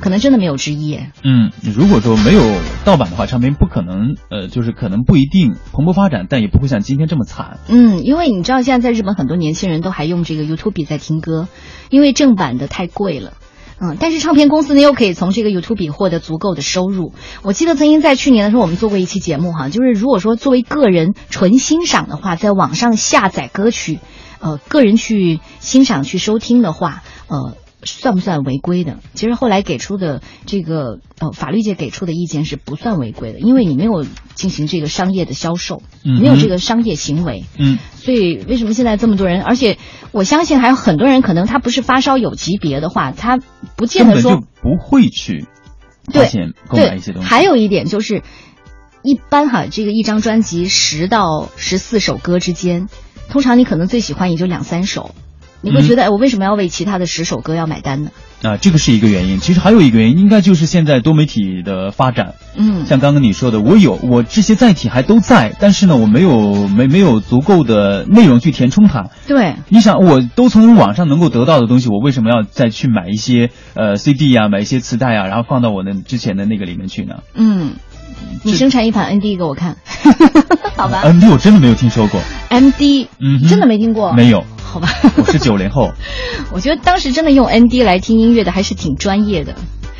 [0.00, 0.98] 可能真的没有之一。
[1.22, 2.42] 嗯，如果说没有
[2.84, 7.60] 盗版的话，唱片不可能，呃，就是可能不一定蓬勃发展，但也不会像今天这么惨。
[7.68, 11.46] 嗯，因为你知道现在在日本很多年轻人都还用这个 YouTube 在听歌，
[11.88, 13.34] 因为正版的太贵了。
[13.84, 17.12] 嗯，但是唱片公司呢又可以从这个 YouTube 获得足够的收入。
[17.42, 23.98] 我记得曾经在去年的时候，我们做过一期节目哈，就是如果说作为个人纯欣赏的话，在网上下载歌曲，
[24.38, 27.56] 呃，个人去欣赏去收听的话，呃。
[27.84, 28.98] 算不算违规的？
[29.14, 37.44] 其实后来给出的这个呃法律界给出的意见是不算违规的，因为你没有进行这个商业的销售，嗯没有这个商业行为。
[37.58, 39.42] 嗯，所以为什么现在这么多人？
[39.42, 39.78] 而且
[40.12, 43.38] 我相信还有很多人，可能他不是发烧友级别的话，他
[43.76, 45.46] 不见得说就不会去
[46.06, 47.28] 花对钱购买对一些东西。
[47.28, 48.22] 还有一点就是，
[49.02, 52.88] 一般哈，这个一张专辑十到十四首歌之间，
[53.28, 55.14] 通常你可能最喜欢也就两三首。
[55.62, 58.10] 你会觉得，哎，我为什么要为其他的十首歌要买单呢？
[58.42, 59.38] 啊，这个是一个原因。
[59.38, 62.34] 其实还有一个原因，应该就是现在多媒体的发展。
[62.56, 69.10] 嗯，像刚刚你说的，我有我这些载体还都在，但是呢，我没有没没有足够的内容去填充它。
[69.28, 77.22] 对，你想，我都从网上能够得到的东西，我为什么要再去买一些呃 CD 啊，买一些磁带啊，然后放到我的之前的那个里面去呢？
[77.34, 77.74] 嗯，
[78.42, 79.76] 你生产一盘 ND 给我看，
[80.76, 82.20] 好吧？ND 我真的没有听说过。
[82.50, 84.12] MD，嗯，真的没听过。
[84.12, 84.44] 没有。
[84.72, 85.92] 好吧，我是九零后。
[86.50, 89.54] 我觉得当时真的用 ND 来听音乐的还是挺专业的。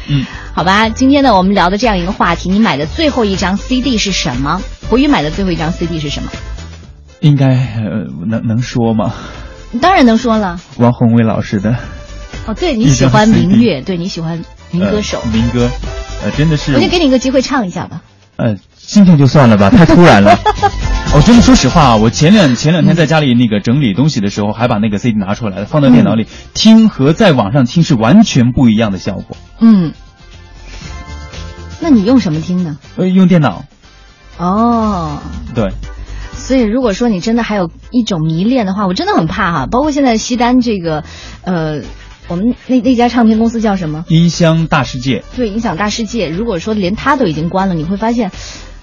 [0.08, 4.62] 嗯，好吧，今天呢我们聊的这样一个话题，你买的最后一张 CD 是什么？
[4.88, 6.30] 胡宇买的最后一张 CD 是什么？
[7.20, 9.12] 应该呃能能说吗？
[9.82, 10.58] 当然能说了。
[10.78, 11.76] 王宏伟老师的。
[12.46, 15.20] 哦，对你喜欢民乐，对你喜欢民歌手。
[15.22, 15.68] 呃、民歌，
[16.24, 16.72] 呃，真的是。
[16.72, 18.00] 我就给你一个机会唱一下吧。
[18.36, 20.34] 呃，今天就算了吧，太突然了。
[21.14, 29.36] 我真的说实话啊，我前两前两天在家里那个整理东西的时候，还把那个 CD 拿出来了，放到电脑里、嗯、听，和在网上听是完全不一样的效果。
[29.60, 29.92] 嗯，
[31.80, 32.78] 那你用什么听呢？
[32.96, 33.66] 呃，用电脑。
[34.38, 35.18] 哦，
[35.54, 35.70] 对。
[36.34, 39.66] 所以如果说你真的还有一种迷恋的话，我真的很怕哈。
[39.70, 41.04] 包括现在西单这个，
[41.42, 41.82] 呃，
[42.26, 44.06] 我们那那家唱片公司叫什么？
[44.08, 45.22] 音箱大世界。
[45.36, 46.30] 对，音响大世界。
[46.30, 48.30] 如果说连它都已经关了，你会发现，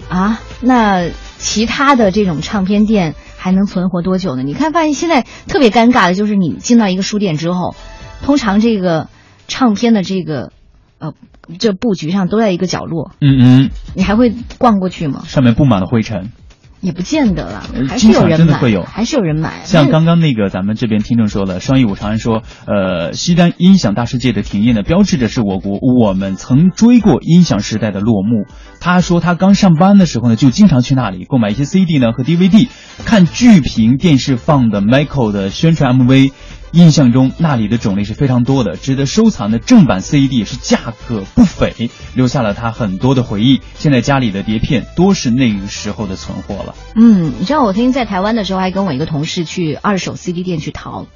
[0.10, 1.08] 啊，那。
[1.40, 4.44] 其他的这种唱片店还能存活多久呢？
[4.44, 7.74] 你看，发现现在特别尴尬的就是，你进到一个书店之后，
[8.22, 9.08] 通常这个
[9.48, 10.52] 唱片的这个
[11.00, 11.14] 呃
[11.58, 13.12] 这布局上都在一个角落。
[13.22, 13.70] 嗯嗯。
[13.96, 15.24] 你还会逛过去吗？
[15.26, 16.32] 上面布满了灰尘。
[16.82, 19.64] 也不见得了，还是经有人真的会有，还是有人买。
[19.66, 28.46] 像刚刚那个咱们这边听众说了，双一五长安说，呃，西单音响大世界的停业呢，标志着是我国我们曾追过音响时代的落幕。
[28.80, 32.70] 他说他刚上班的时候呢，就经常去那里购买一些 CD 呢和 DVD，
[33.06, 36.32] 看巨屏电视放的 Michael 的宣传 MV。
[36.72, 43.62] 印象中那里的种类是非常多的，值得收藏的正版 CD 是价格不菲，留下了他很多的回忆。
[43.76, 46.76] 现在家里的碟片多是那个时候的存货了。
[46.96, 51.08] 嗯，你知道我曾经在台湾的时候，还跟我一个同事去二手 CD 店去淘，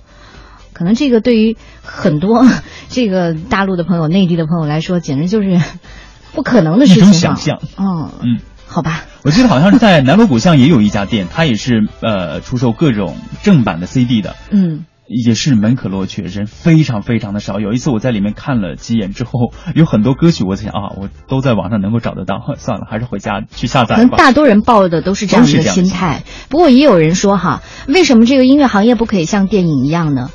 [0.74, 2.46] 可能这个对于很多
[2.90, 5.62] 这个大陆的朋友、内地的朋友来说，简直就是
[6.34, 7.04] 不可能的事情。
[7.04, 7.60] 一种想象。
[7.78, 9.04] 嗯嗯，好吧。
[9.22, 14.36] 我记得好像是在南锣鼓巷也有一家店，它也是呃出售各种正版的 CD 的。
[14.50, 14.86] 嗯。
[15.14, 17.60] 也是门可罗雀，人非常非常的少。
[17.60, 24.02] 有一次我在里面看了几眼之后，有很多歌曲，我在想啊，我都在网上能够找得到， 算了， 还是回家去下载吧。
[24.02, 26.24] 可能大多人抱的都是这样的心态。
[26.50, 30.30] 不过也有人说哈，为什么这个音乐行业不可以像电影一样呢？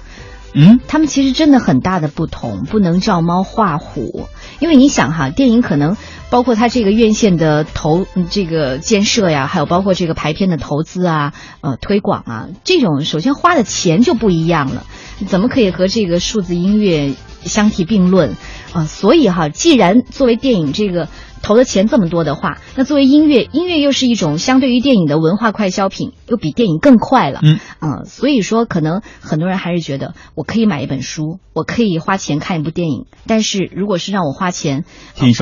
[0.55, 4.29] 嗯，他们其实真的很大的不同，不能照猫画虎。
[4.61, 5.97] 因为你想哈，电影可能
[6.31, 14.85] 包括它这个院线的投这个建设呀，还有包括这个排片的投资啊、呃推广啊，这种首先花的钱就不一样了，
[15.27, 18.35] 怎么可以和这个数字音乐相提并论
[18.73, 18.85] 啊？
[18.85, 21.09] 所以哈，既然作为电影这个
[21.43, 27.41] 投的钱这么多的话，那作为音乐，音乐又是一种相对于电影的文化快消品，又比电影更快了。
[27.43, 34.85] 嗯嗯，所以说可能很多人还是觉得，我可以买一本书，我可以花钱看一部电影，但是如果是让我花钱、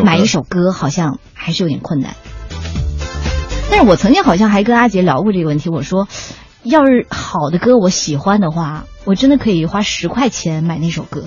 [0.04, 2.14] 买一首歌，好像还是有点困难。
[3.70, 6.08] 但是我曾经好像还跟阿杰聊过这个问题，我说，
[6.62, 11.24] 要是好的歌我喜欢的话，我真的可以花十块钱买那首歌。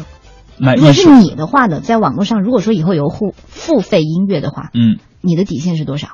[0.60, 6.10] 买如果是你的话呢，在网络上，如果说以后有付付费音乐的话，嗯，你的底线是多少？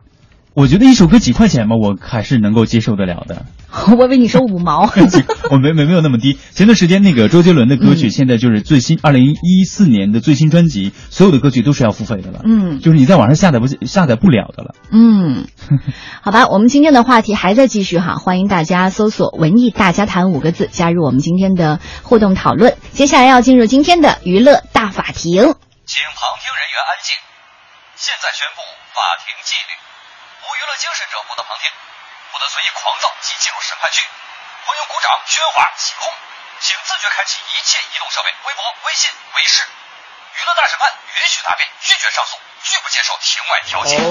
[0.56, 3.46] 我觉得一首歌几块钱吧，我还是能够接受得了的。
[3.98, 4.84] 我以为你说五毛，
[5.52, 6.40] 我没没没有那么低。
[6.54, 12.40] 前段时间那个周杰伦的歌曲，嗯现在就是最新二零一四年的最新专辑，所有的歌曲都是要付费的了。
[12.46, 14.76] 嗯就是你在网上下载不下载不了的了。
[14.92, 15.46] 嗯，
[16.24, 22.78] 好吧，我们今天的话题还在继续哈，欢迎大家搜索“文艺大家谈”五个字，加入我们今天的互动讨论。
[22.94, 25.36] 接下来要进入今天的娱乐大法庭。
[25.44, 27.12] 请旁听人员安静。
[27.98, 28.64] 现在宣布
[28.96, 29.76] 法庭纪律：
[30.66, 31.70] 乐精神者不得旁听，
[32.34, 34.02] 不得随意狂躁及进入审判区，
[34.66, 36.10] 欢迎鼓掌、喧哗、起哄，
[36.60, 39.62] 请自觉开启一切移动设备，微博、微信、微视。
[39.62, 44.02] 娱乐大审判允许答辩，拒绝上诉，拒不接受庭外调解。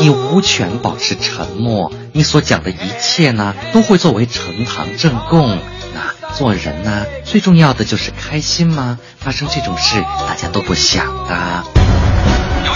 [0.00, 5.58] 你无权保持沉默，你所讲的一切呢，都会作为呈堂证供。
[5.92, 8.98] 那做人呢，最重要的就是开心吗？
[9.18, 11.87] 发生这种事，大家都不想的。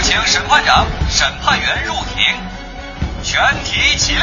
[0.03, 2.25] 请审判长、审判员入庭，
[3.23, 4.19] 全体起立。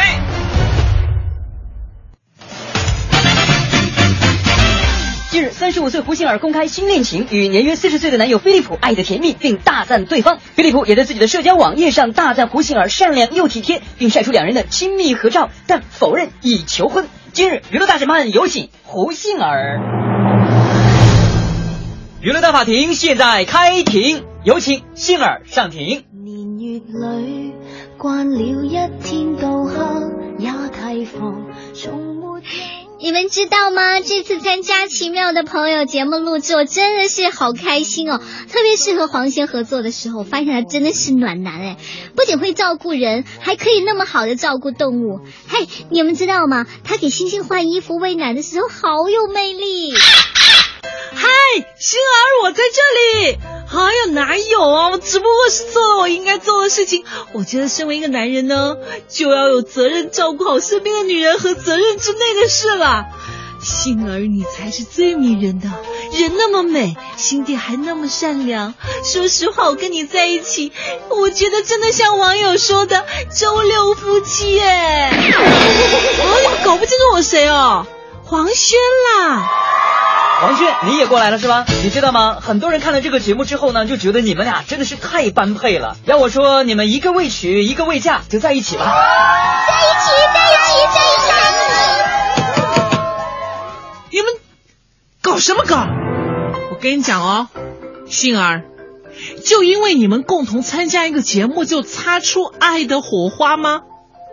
[5.31, 10.39] 近日，三十五岁胡杏儿公开新恋情，与年约四十岁的男友菲利普爱得甜蜜，并大赞对方。
[10.55, 17.09] 菲利普也在自己的社交网页上大赞胡杏儿善良又体贴，并晒出两人的亲密合照，但否认已求婚。
[17.33, 19.81] 今日娱乐大审判有请胡杏儿。
[22.21, 26.03] 娱乐大法庭现在开庭，有请杏儿上庭。
[26.25, 27.53] 年月里
[27.99, 28.71] 惯了一
[29.05, 29.75] 天到黑
[30.39, 32.41] 也提防，从没
[33.03, 34.01] 你们知道吗？
[34.01, 38.19] 这次参加《奇妙的朋友》节目录制，我真的是好开心哦！
[38.51, 41.77] 特别是和黄轩合作的时候，我发现他真的是暖男哎，
[42.17, 45.21] 不仅会照顾人，还可以那么好的照顾动物。
[45.49, 46.67] 嘿，你们知道吗？
[46.83, 49.93] 他给星星换衣服、喂奶的时候好有魅力。
[50.83, 51.29] 嗨，
[51.79, 53.39] 星儿，我在这里。
[53.73, 54.91] 哎呀，哪有啊？
[54.91, 57.05] 我只不过是做了我应该做的事情。
[57.33, 58.77] 我觉得身为一个男人呢，
[59.09, 63.07] 就要有责任照顾好身边的女人和责任之内的事了。
[63.63, 65.69] 星儿，你才是最迷人的，
[66.19, 68.75] 人那么美，心地还那么善良。
[69.05, 70.73] 说实话，我跟你在一起，
[71.11, 73.05] 我觉得真的像网友说的
[73.39, 75.11] 周六夫妻哎。
[75.13, 77.87] 哦，你们搞不清楚我谁哦，
[78.25, 78.79] 黄轩
[79.19, 79.51] 啦。
[80.43, 81.67] 王轩，你也过来了是吧？
[81.83, 82.39] 你知道吗？
[82.41, 85.99] 很多人看了这个节目之后呢，就觉得你们俩真的是太般配了。
[86.07, 88.85] 要我说，你们一个未娶，一个未嫁，就在一起吧。
[89.67, 91.31] 在一起，在一起，在一起。
[94.13, 94.27] 你们
[95.21, 95.87] 搞什么搞？
[96.71, 97.49] 我跟你讲哦，
[98.09, 98.63] 杏儿，
[99.45, 103.83] 就因为你们共同参加一个节目，就擦出爱的火花吗？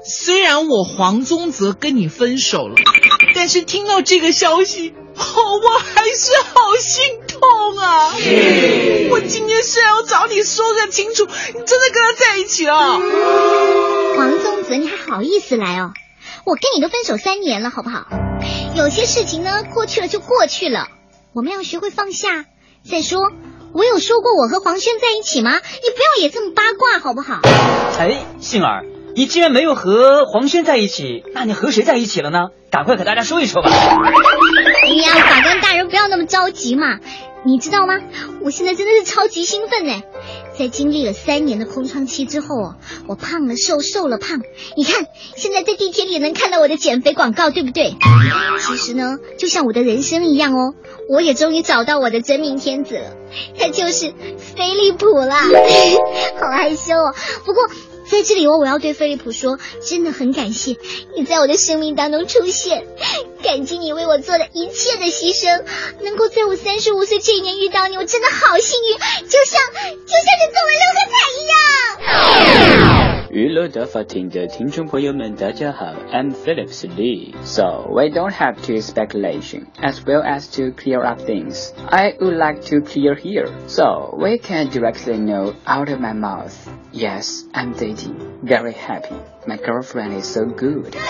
[0.05, 2.75] 虽然我黄宗泽跟你分手了，
[3.35, 4.93] 但是听到这个消息。
[5.18, 8.13] 哦，我还是好心痛啊！
[9.09, 12.99] 我今天是要找你说个清楚，你真的跟他在一起了？
[14.18, 15.93] 王宗泽，你还好意思来哦？
[16.45, 18.05] 我跟你都分手三年了，好不好？
[18.76, 20.88] 有些事情呢，过去了就过去了，
[21.34, 22.45] 我们要学会放下。
[22.89, 23.32] 再说，
[23.74, 25.51] 我有说过我和黄轩在一起吗？
[25.51, 27.39] 你不要也这么八卦，好不好？
[27.99, 28.86] 哎，杏儿。
[29.18, 32.49] 你既然没有和黄轩在一起，那你和谁在一起了呢？
[32.70, 33.72] 赶快给大家说一说吧。
[33.72, 36.99] 哎呀，法官大人不要那么着急嘛，
[37.43, 37.95] 你知道吗？
[38.43, 40.03] 我现在真的是超级兴奋呢，
[40.55, 42.76] 在经历了三年的空窗期之后哦，
[43.07, 44.39] 我胖了瘦，瘦了胖。
[44.76, 47.95] 你看，现在在地铁里也能看到我的减肥广告，对不对？
[48.59, 50.76] 其实呢，就像我的人生一样哦，
[51.09, 53.15] 我也终于找到我的真命天子了，
[53.57, 55.41] 他就是飞利浦啦，
[56.39, 57.15] 好害羞哦。
[57.43, 57.63] 不过。
[58.09, 60.77] 在这里我，我要对菲利普说，真的很感谢
[61.15, 62.87] 你在我的生命当中出现，
[63.43, 65.63] 感激你为我做的一切的牺牲，
[66.01, 68.97] 能够在我三十五岁这一年遇到你，我真的好幸运，
[69.27, 71.15] 就像就像是中了六合彩
[72.95, 73.06] 一样。
[73.36, 77.34] 娱乐的法庭的听众朋友们，大家好，I'm Phillips Lee.
[77.44, 81.72] So we don't have to speculation as well as to clear up things.
[81.88, 86.52] I would like to clear here, so we can directly know out of my mouth.
[86.92, 88.16] Yes, I'm dating.
[88.42, 89.16] Very happy.
[89.46, 90.92] My girlfriend is so good.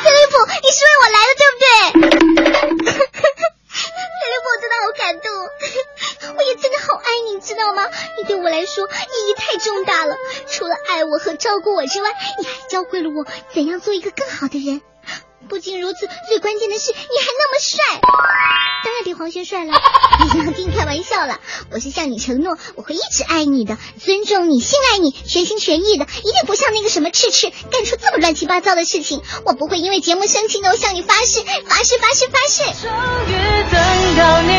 [0.00, 2.31] 菲利普，你是为我来的，对不对？
[8.17, 10.15] 你，对我来说意义太重大了，
[10.49, 12.09] 除了爱我和照顾我之外，
[12.39, 14.81] 你还教会了我怎样做一个更好的人。
[15.49, 17.99] 不仅如此，最关键的是你还那么帅，
[18.85, 19.73] 当然比黄轩帅了。
[20.55, 29.21] 跟你开玩笑了，我是向你承诺，我会一直爱你的，尊重你，信赖你，全心全意的，一定不像那个什么赤赤干出这么乱七八糟的事情。
[29.45, 32.63] 我不会因为节目生气的，我向你发誓，发誓，发誓，发誓。
[32.81, 32.89] 终
[33.27, 34.53] 于等到你，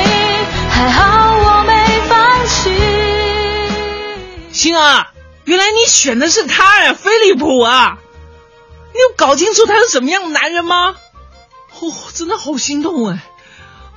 [0.69, 1.73] 还好我没
[2.09, 2.84] 放弃。
[4.65, 5.09] 星儿，
[5.45, 7.99] 原来你选的是他呀，飞利浦啊！
[8.95, 10.97] 你有搞清楚他是什么样的男人吗？
[11.81, 13.19] 哦，真的好心痛哎！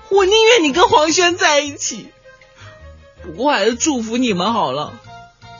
[0.09, 2.11] 我宁愿你跟黄轩在一起，
[3.24, 4.91] 不过还是祝福你们好了，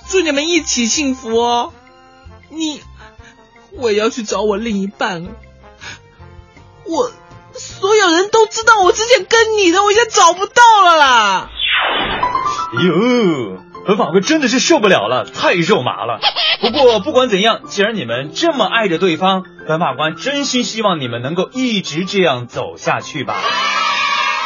[0.10, 1.72] 祝你们一起幸福哦。
[2.50, 2.82] 你，
[3.78, 5.30] 我也要去找我另一半了。
[6.84, 7.14] 我，
[7.54, 11.50] 所有人都知道我之前跟你的，我现在找不到了啦。
[12.84, 13.64] 哟。
[13.88, 16.20] 本法官真的是受不了了，太肉麻了。
[16.60, 23.36] 不过不管怎样，既然你们这么爱着对方，本法官真心希望你们能够一直这样走下去吧。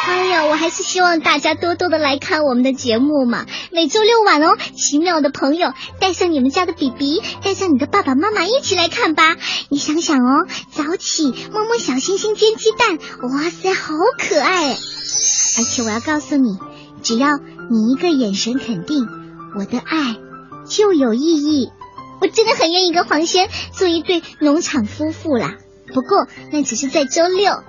[0.06, 3.46] 哎呀，我还是希望大家多多的来看我们的节目嘛。
[3.72, 9.36] 每周六晚哦，奇妙的朋友带上你们家的 BB，带上你的爸爸妈妈一起来看吧。
[9.70, 14.70] 你想想哦，早起摸摸小星星煎鸡蛋，哇塞，好可爱！
[14.70, 16.58] 而且我要告诉你，
[17.02, 17.28] 只要
[17.70, 19.21] 你一个眼神肯定。
[19.56, 20.16] 我的爱
[20.68, 21.70] 就有意义，
[22.20, 25.56] 我真的很愿意跟黄轩做一对农场夫妇啦。
[25.92, 27.62] 不过那只是在周六。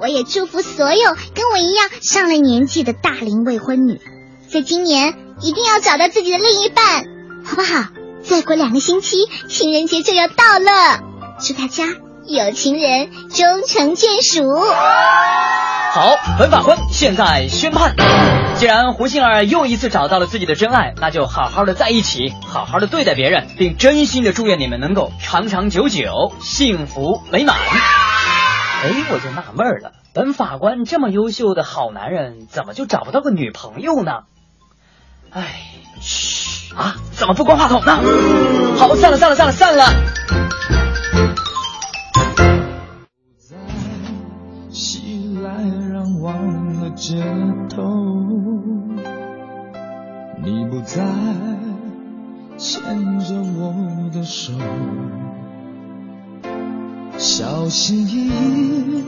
[0.00, 4.00] 我也祝福所有跟我一样上了年纪的大龄未婚女，
[4.48, 7.04] 在今年一定要找到自己的另一半，
[7.44, 7.88] 好不好？
[8.22, 9.16] 再过两个星期
[9.48, 11.02] 情人节就要到了，
[11.40, 11.84] 祝大家
[12.28, 14.42] 有情人终成眷属。
[15.92, 17.94] 好，本法官现在宣判，
[18.56, 27.56] 既然胡杏儿又一次找到了自己的真爱，那就好好的在一起，好好的对待别人，并真心的祝愿你们能够长长久久，幸福美满。
[27.56, 34.12] 哎，我就纳闷了，本法官这么优秀的好男人，怎么就找不到个女朋友呢？
[35.32, 35.60] 哎，
[36.00, 38.00] 嘘啊，怎么不关话筒呢？
[38.78, 39.84] 好，散了，散了，散了，散了。
[46.96, 47.22] 街
[47.68, 47.82] 头，
[50.42, 51.04] 你不再
[52.56, 52.82] 牵
[53.20, 54.54] 着我的手，
[57.18, 59.04] 小心翼翼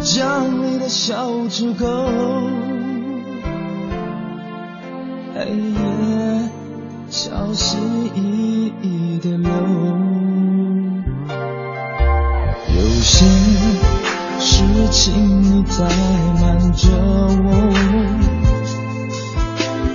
[0.00, 1.84] 将你的笑出口，
[5.34, 6.48] 黑夜
[7.10, 7.78] 小心
[8.14, 9.50] 翼翼的流，
[12.74, 13.53] 有些。
[14.84, 15.82] 事情你在
[16.42, 16.88] 瞒着
[17.42, 17.48] 我，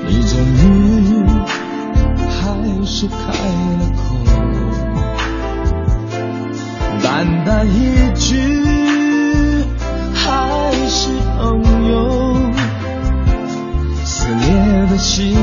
[0.08, 1.24] 你终于
[2.28, 2.40] 还
[2.84, 3.14] 是开
[3.78, 4.02] 了口，
[7.04, 7.06] 淡
[7.46, 7.78] 淡一
[8.16, 8.26] 句
[10.12, 11.38] 还是朋
[11.92, 12.02] 友，
[14.04, 14.42] 撕裂
[14.90, 15.38] 的心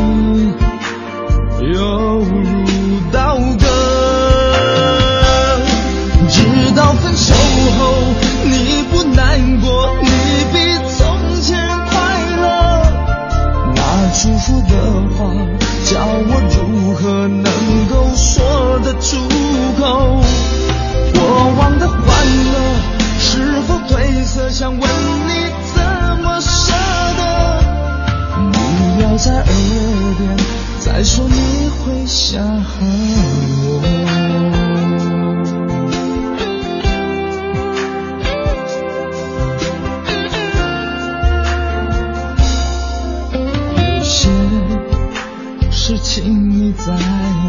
[46.16, 46.94] 事情你在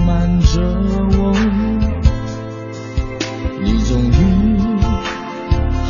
[0.05, 0.59] 瞒着
[1.18, 1.34] 我，
[3.63, 4.11] 你终于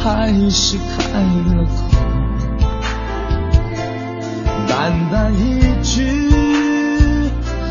[0.03, 1.19] 还是开
[1.55, 1.89] 了口，
[4.67, 6.29] 淡淡一句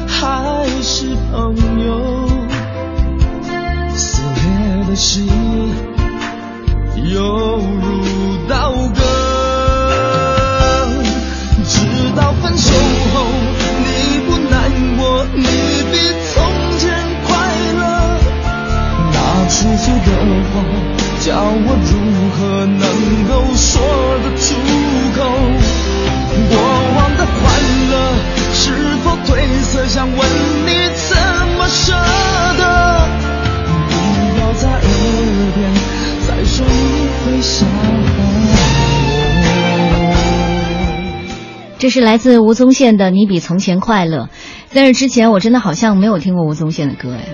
[0.08, 1.54] 还是朋
[1.86, 2.26] 友，
[3.94, 5.28] 撕裂的心
[7.12, 8.02] 犹如
[8.48, 9.00] 刀割，
[11.64, 11.86] 直
[12.16, 12.74] 到分手
[13.14, 13.45] 后。
[19.58, 20.12] 那祝福的
[20.52, 20.54] 话，
[21.20, 21.92] 叫我如
[22.30, 22.84] 何能
[23.26, 23.80] 够说
[24.22, 24.44] 得出
[25.16, 25.18] 口？
[26.50, 26.54] 过
[26.94, 27.34] 往的欢
[27.90, 27.92] 乐
[28.52, 28.60] 是
[29.02, 29.32] 否褪
[29.62, 29.86] 色？
[29.86, 30.18] 想问
[30.66, 31.16] 你怎
[31.56, 31.94] 么舍
[32.58, 32.62] 得？
[33.88, 33.92] 不
[34.38, 34.82] 要在耳
[35.54, 35.58] 边
[36.26, 38.12] 再说你会想我。
[41.78, 44.24] 这是来自吴宗宪的《你比从前快乐》。
[44.74, 47.24] 但是之前我真的好像没有听过吴宗宪的歌哎，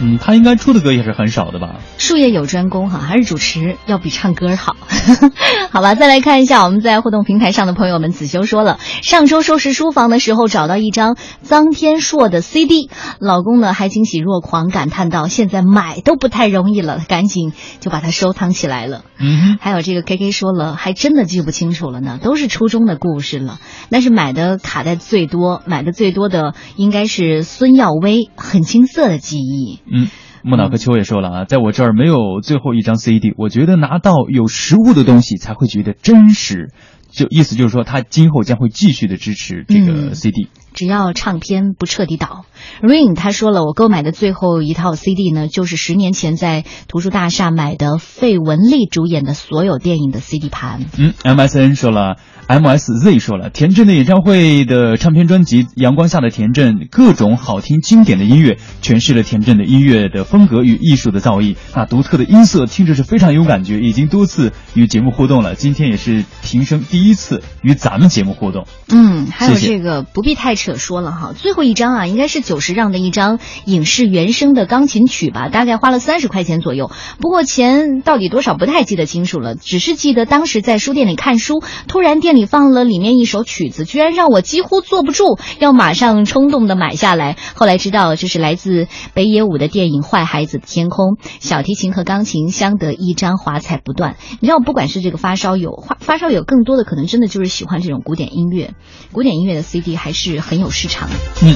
[0.00, 1.76] 嗯，他应该出的歌也是很少的吧？
[1.98, 4.76] 术业有专攻哈，还是主持要比唱歌好，
[5.72, 5.94] 好吧？
[5.94, 11.16] 再来看一下我们在互动平台上的朋友们，子修说了，上周收拾书房的时候找到一张
[11.46, 12.90] 臧天朔的 CD，
[13.20, 23.58] 老公呢还惊喜若狂，感叹到：“现在买都不太容易了，赶紧就把它收藏起来了。”嗯，还有这个 K K 说了，还真的记不清楚了呢，都是初中的故事了。
[23.88, 29.80] 但是买的卡带最多，买的最多的应该是孙耀威，很青涩的记忆。
[29.90, 30.08] 嗯。
[30.42, 36.70] 木脑壳秋也说了啊，在我这儿没有最后一张 CD，我觉得拿到有实物的东西才会觉得真实，
[37.10, 40.48] 就意思就是说他今后将会继续的支持这个 CD。
[40.76, 42.44] 只要唱片不彻底倒
[42.82, 50.84] ，Rain 他说了，我购买的最后一套 CD 呢，就是十年前在图书大厦买的费雯丽主演的所有电影的 CD 盘。
[50.98, 52.16] 嗯，MSN 说了
[52.46, 61.56] ，MSZ 说了，田震的演唱会的唱片专辑《阳光下的田震》，各种好听经典的音乐，诠释了田震的音乐的风格与艺术的造诣。
[61.74, 68.66] 那独特的音色听着是非常有感觉，已经多次与节目互动了，今天也是平生第一次与咱们节目互动。
[68.90, 76.90] 嗯，还有这个不必太扯说了哈，最后一张啊，应该是久石让的一张影视原声的钢琴曲吧，大概花了三十块钱左右。
[77.20, 87.36] 不过钱到底多少不太记得清楚了，只是记得当时在书店里看书，突然店里放了里面一首曲子，居然让我几乎坐不住，要马上冲动的买下来。
[87.54, 94.16] 后来知道这是来自北野武的电影《坏孩子的天空》，小提琴和钢琴相得益彰，华彩不断。
[94.40, 98.74] 你知道，不管是这个发烧友，发发烧友更多的可能真的就是喜欢这种古典音乐，
[99.12, 101.08] 古典音乐的 CD 还是很有市场。
[101.42, 101.54] 嗯，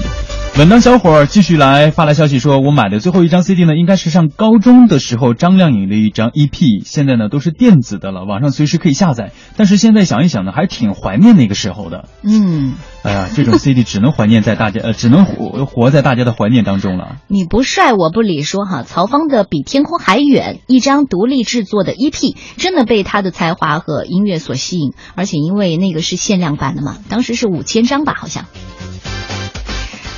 [0.58, 9.32] 稳当小伙儿继续来发来消息说，我买的最后一张 CD 呢，应该是上高中的时候张靓颖的一张 EP，现在呢都是电子的了，网上随时可以下载。
[9.56, 12.08] 但是现在想一想呢，还挺怀念那个时候的。
[12.22, 17.16] 嗯，哎呀，这种 CD 只能怀念在大家呃， 只能活活在大家的怀念当中了。
[17.28, 28.44] 你不帅我不理说哈，曹芳的《比天空还远》一张独立制作的 EP，真的被他的才华和音乐所吸引，而且因为那个是限量版的嘛，当时是五千张吧，好像。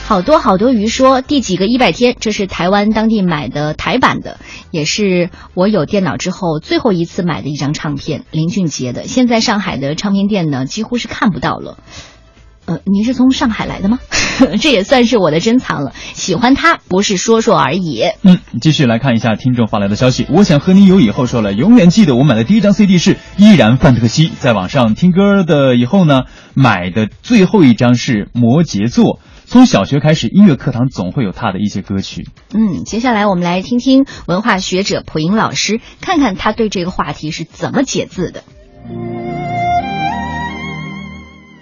[0.04, 4.38] 好多好多鱼说第几个一百天，这是台湾当地买的台版的，
[4.70, 9.04] 也是我有电脑之后最后一次买的一张唱片，林俊杰的。
[9.04, 11.78] 现在上海的唱片店呢，几乎是看不到了。
[12.66, 13.98] 呃，您是从上海来的吗？
[14.60, 15.92] 这也算是我的珍藏了。
[15.94, 18.02] 喜欢他不是说说而已。
[18.22, 20.26] 嗯，继续来看一下听众发来的消息。
[20.28, 24.30] 我想和你有以后说了，永远记得我买的第一张 CD 是依然范特西。
[24.38, 26.22] 在网上听歌的以后呢，
[26.54, 29.20] 买的最后一张是摩羯座。
[29.52, 32.26] 从小学开始，音乐课堂总会有他的一些歌曲。
[32.54, 38.44] 嗯，接下来我们来听听文化学者蒲英老师，看看他对这个话题是怎么解字的。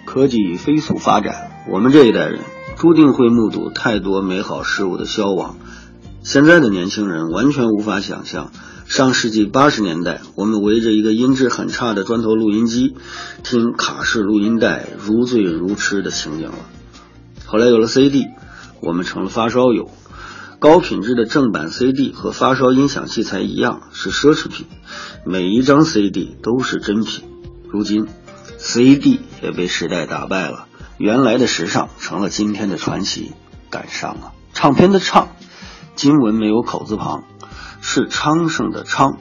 [0.05, 2.39] 科技飞速发展，我们这一代人
[2.77, 5.57] 注定会目睹太多美好事物的消亡。
[6.23, 8.53] 现在的年轻人完全无法想象，
[8.87, 12.95] 上世纪八十年代，我们围着一个音质很差的砖头录音机，
[13.43, 16.55] 听卡式录音带如醉如痴的情景了。
[17.51, 18.29] 后来有了 CD，
[18.79, 19.91] 我们成了发烧友。
[20.59, 24.67] 高品质的正版 CD 和发烧音响器材一样是奢侈品，
[25.25, 27.25] 每一张 CD 都是珍品。
[27.69, 28.07] 如今
[28.57, 33.33] ，CD 也被时代打败了，原来的时尚成了今天的传奇。
[33.69, 35.27] 赶上了，唱片的“唱”，
[35.95, 37.25] 经文没有口字旁，
[37.81, 39.17] 是昌盛的“昌”。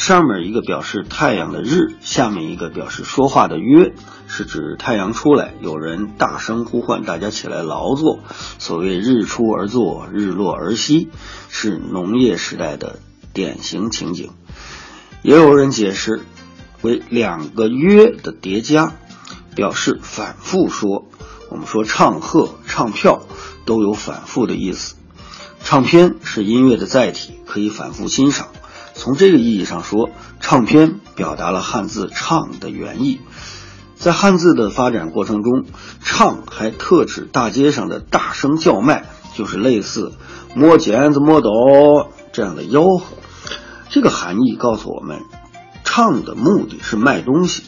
[0.00, 3.92] 上面一个表示太阳的日，下面一个表示说话的约，
[4.28, 8.20] 是指太阳出来，有人大声呼唤大家起来劳作。
[8.58, 11.10] 所谓日出而作，日落而息，
[11.50, 12.98] 是农业时代的
[13.34, 14.30] 典型情景。
[15.20, 16.22] 也有人解释
[16.80, 18.94] 为两个约的叠加，
[19.54, 21.08] 表示反复说。
[21.50, 23.24] 我们说唱和、唱票
[23.66, 24.94] 都有反复的意思。
[25.62, 28.48] 唱片是音乐的载体，可以反复欣赏。
[29.00, 33.18] 从这个意义上说，唱片表达了汉字“唱”的原意。
[33.96, 35.64] 在汉字的发展过程中
[36.04, 40.12] ，“唱”还特指大街上的大声叫卖，就是类似
[40.54, 41.48] “摸剪子摸斗”
[42.34, 43.16] 这样的吆喝。
[43.88, 45.20] 这个含义告诉我们，
[45.82, 47.62] 唱的目的是卖东西，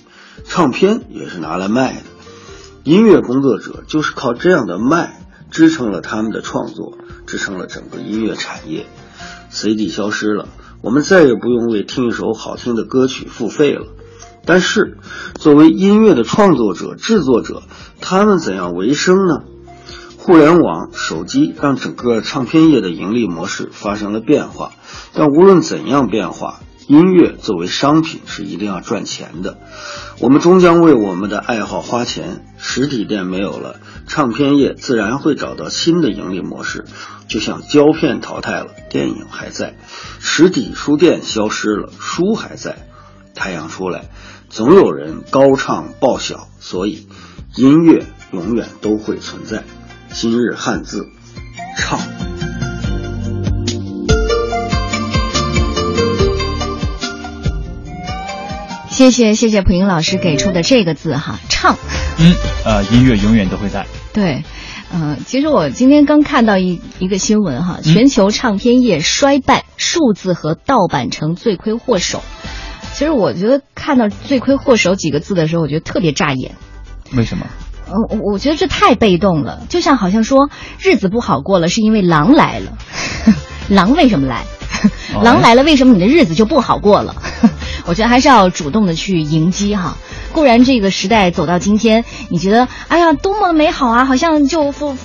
[0.44, 2.02] 唱片也是拿来卖的。
[2.84, 5.18] 音乐工作者就是靠这样的卖
[5.50, 6.92] 支撑了他们的创作，
[7.26, 8.84] 支撑了整个音乐产业。
[9.48, 10.46] CD 消失了。
[10.82, 13.86] 我们再也不用为听一首好听的歌曲付费了，
[14.44, 14.98] 但是，
[15.36, 17.62] 作为音乐的创作者、制作者，
[18.00, 19.44] 他们怎样为生呢？
[20.18, 24.72] 互联网、手机让整个唱片业的盈利模式发生了变化，
[25.14, 29.58] 但无论怎样变化，音乐作为商品是一定要赚钱的。
[30.20, 32.44] 我们终将为我们的爱好花钱。
[32.64, 36.84] 实体店没有了，唱片业自然会找到新的盈利模式。
[37.32, 39.72] 就像胶片淘汰了，电影还在；
[40.20, 42.76] 实体书店消失了，书还在。
[43.34, 44.04] 太阳出来，
[44.50, 47.08] 总有人高唱报晓，所以
[47.56, 49.64] 音乐永远都会存在。
[50.10, 51.08] 今日汉字，
[51.78, 51.98] 唱。
[58.90, 61.78] 谢谢谢谢蒲英老师给出的这个字哈，唱。
[62.18, 62.34] 嗯，
[62.66, 63.86] 呃，音乐永远都会在。
[64.12, 64.44] 对，
[64.94, 72.22] 嗯，其实我今天刚看到一一个新闻哈，全球唱片业衰败，数字和盗版成罪魁祸首。
[72.92, 76.52] 其实我觉得看到“罪魁祸首”几个字的时候，我觉得特别扎眼。
[77.16, 77.46] 为什么？
[77.88, 82.76] 嗯，我觉得这太被动了，就像好像说日子不好过了，是因为狼来了。
[83.68, 84.44] 狼为什么来？
[85.22, 87.16] 狼来了，为什么你的日子就不好过了？
[87.86, 89.96] 我觉得还是要主动的去迎击哈。
[90.32, 94.96] 固然这个时代走到今天，你觉得哎呀多么美好啊，好像就覆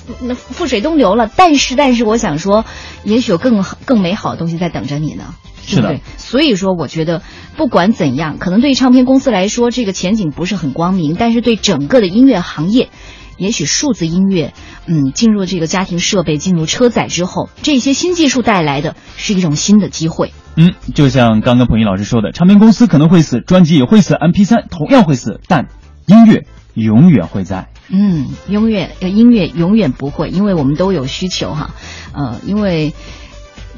[0.54, 1.30] 覆水东流了。
[1.36, 2.64] 但是，但是我想说，
[3.04, 5.34] 也许有更更美好的东西在等着你呢，
[5.66, 6.00] 是的。
[6.16, 7.22] 所以说，我觉得
[7.56, 11.14] 不管怎样，可能对唱片公司来说，这个前景不是很光明。
[11.18, 12.88] 但是对整个的音乐行业，
[13.36, 14.54] 也许数字音乐，
[14.86, 20.32] 嗯，进入这个家庭设备、进入车载之后，这些新技术带来的是一种新的机会。
[20.60, 25.68] 嗯，就像刚刚彭毅老师说的，唱片公司可能会死，专辑也会死，M P 三同样会死，但
[26.06, 27.68] 音乐永远会在。
[27.88, 31.70] 嗯，永远音乐永远不会，因为我们都有需求哈，
[32.12, 32.92] 呃，因为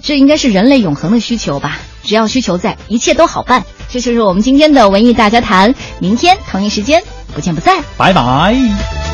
[0.01, 1.77] 这应该是人类永恒的需求吧。
[2.03, 3.65] 只要需求在，一切都好办。
[3.91, 7.03] 这就是我们今天的文艺大家谈，明天同一时间
[7.35, 9.10] 不见不散，拜拜。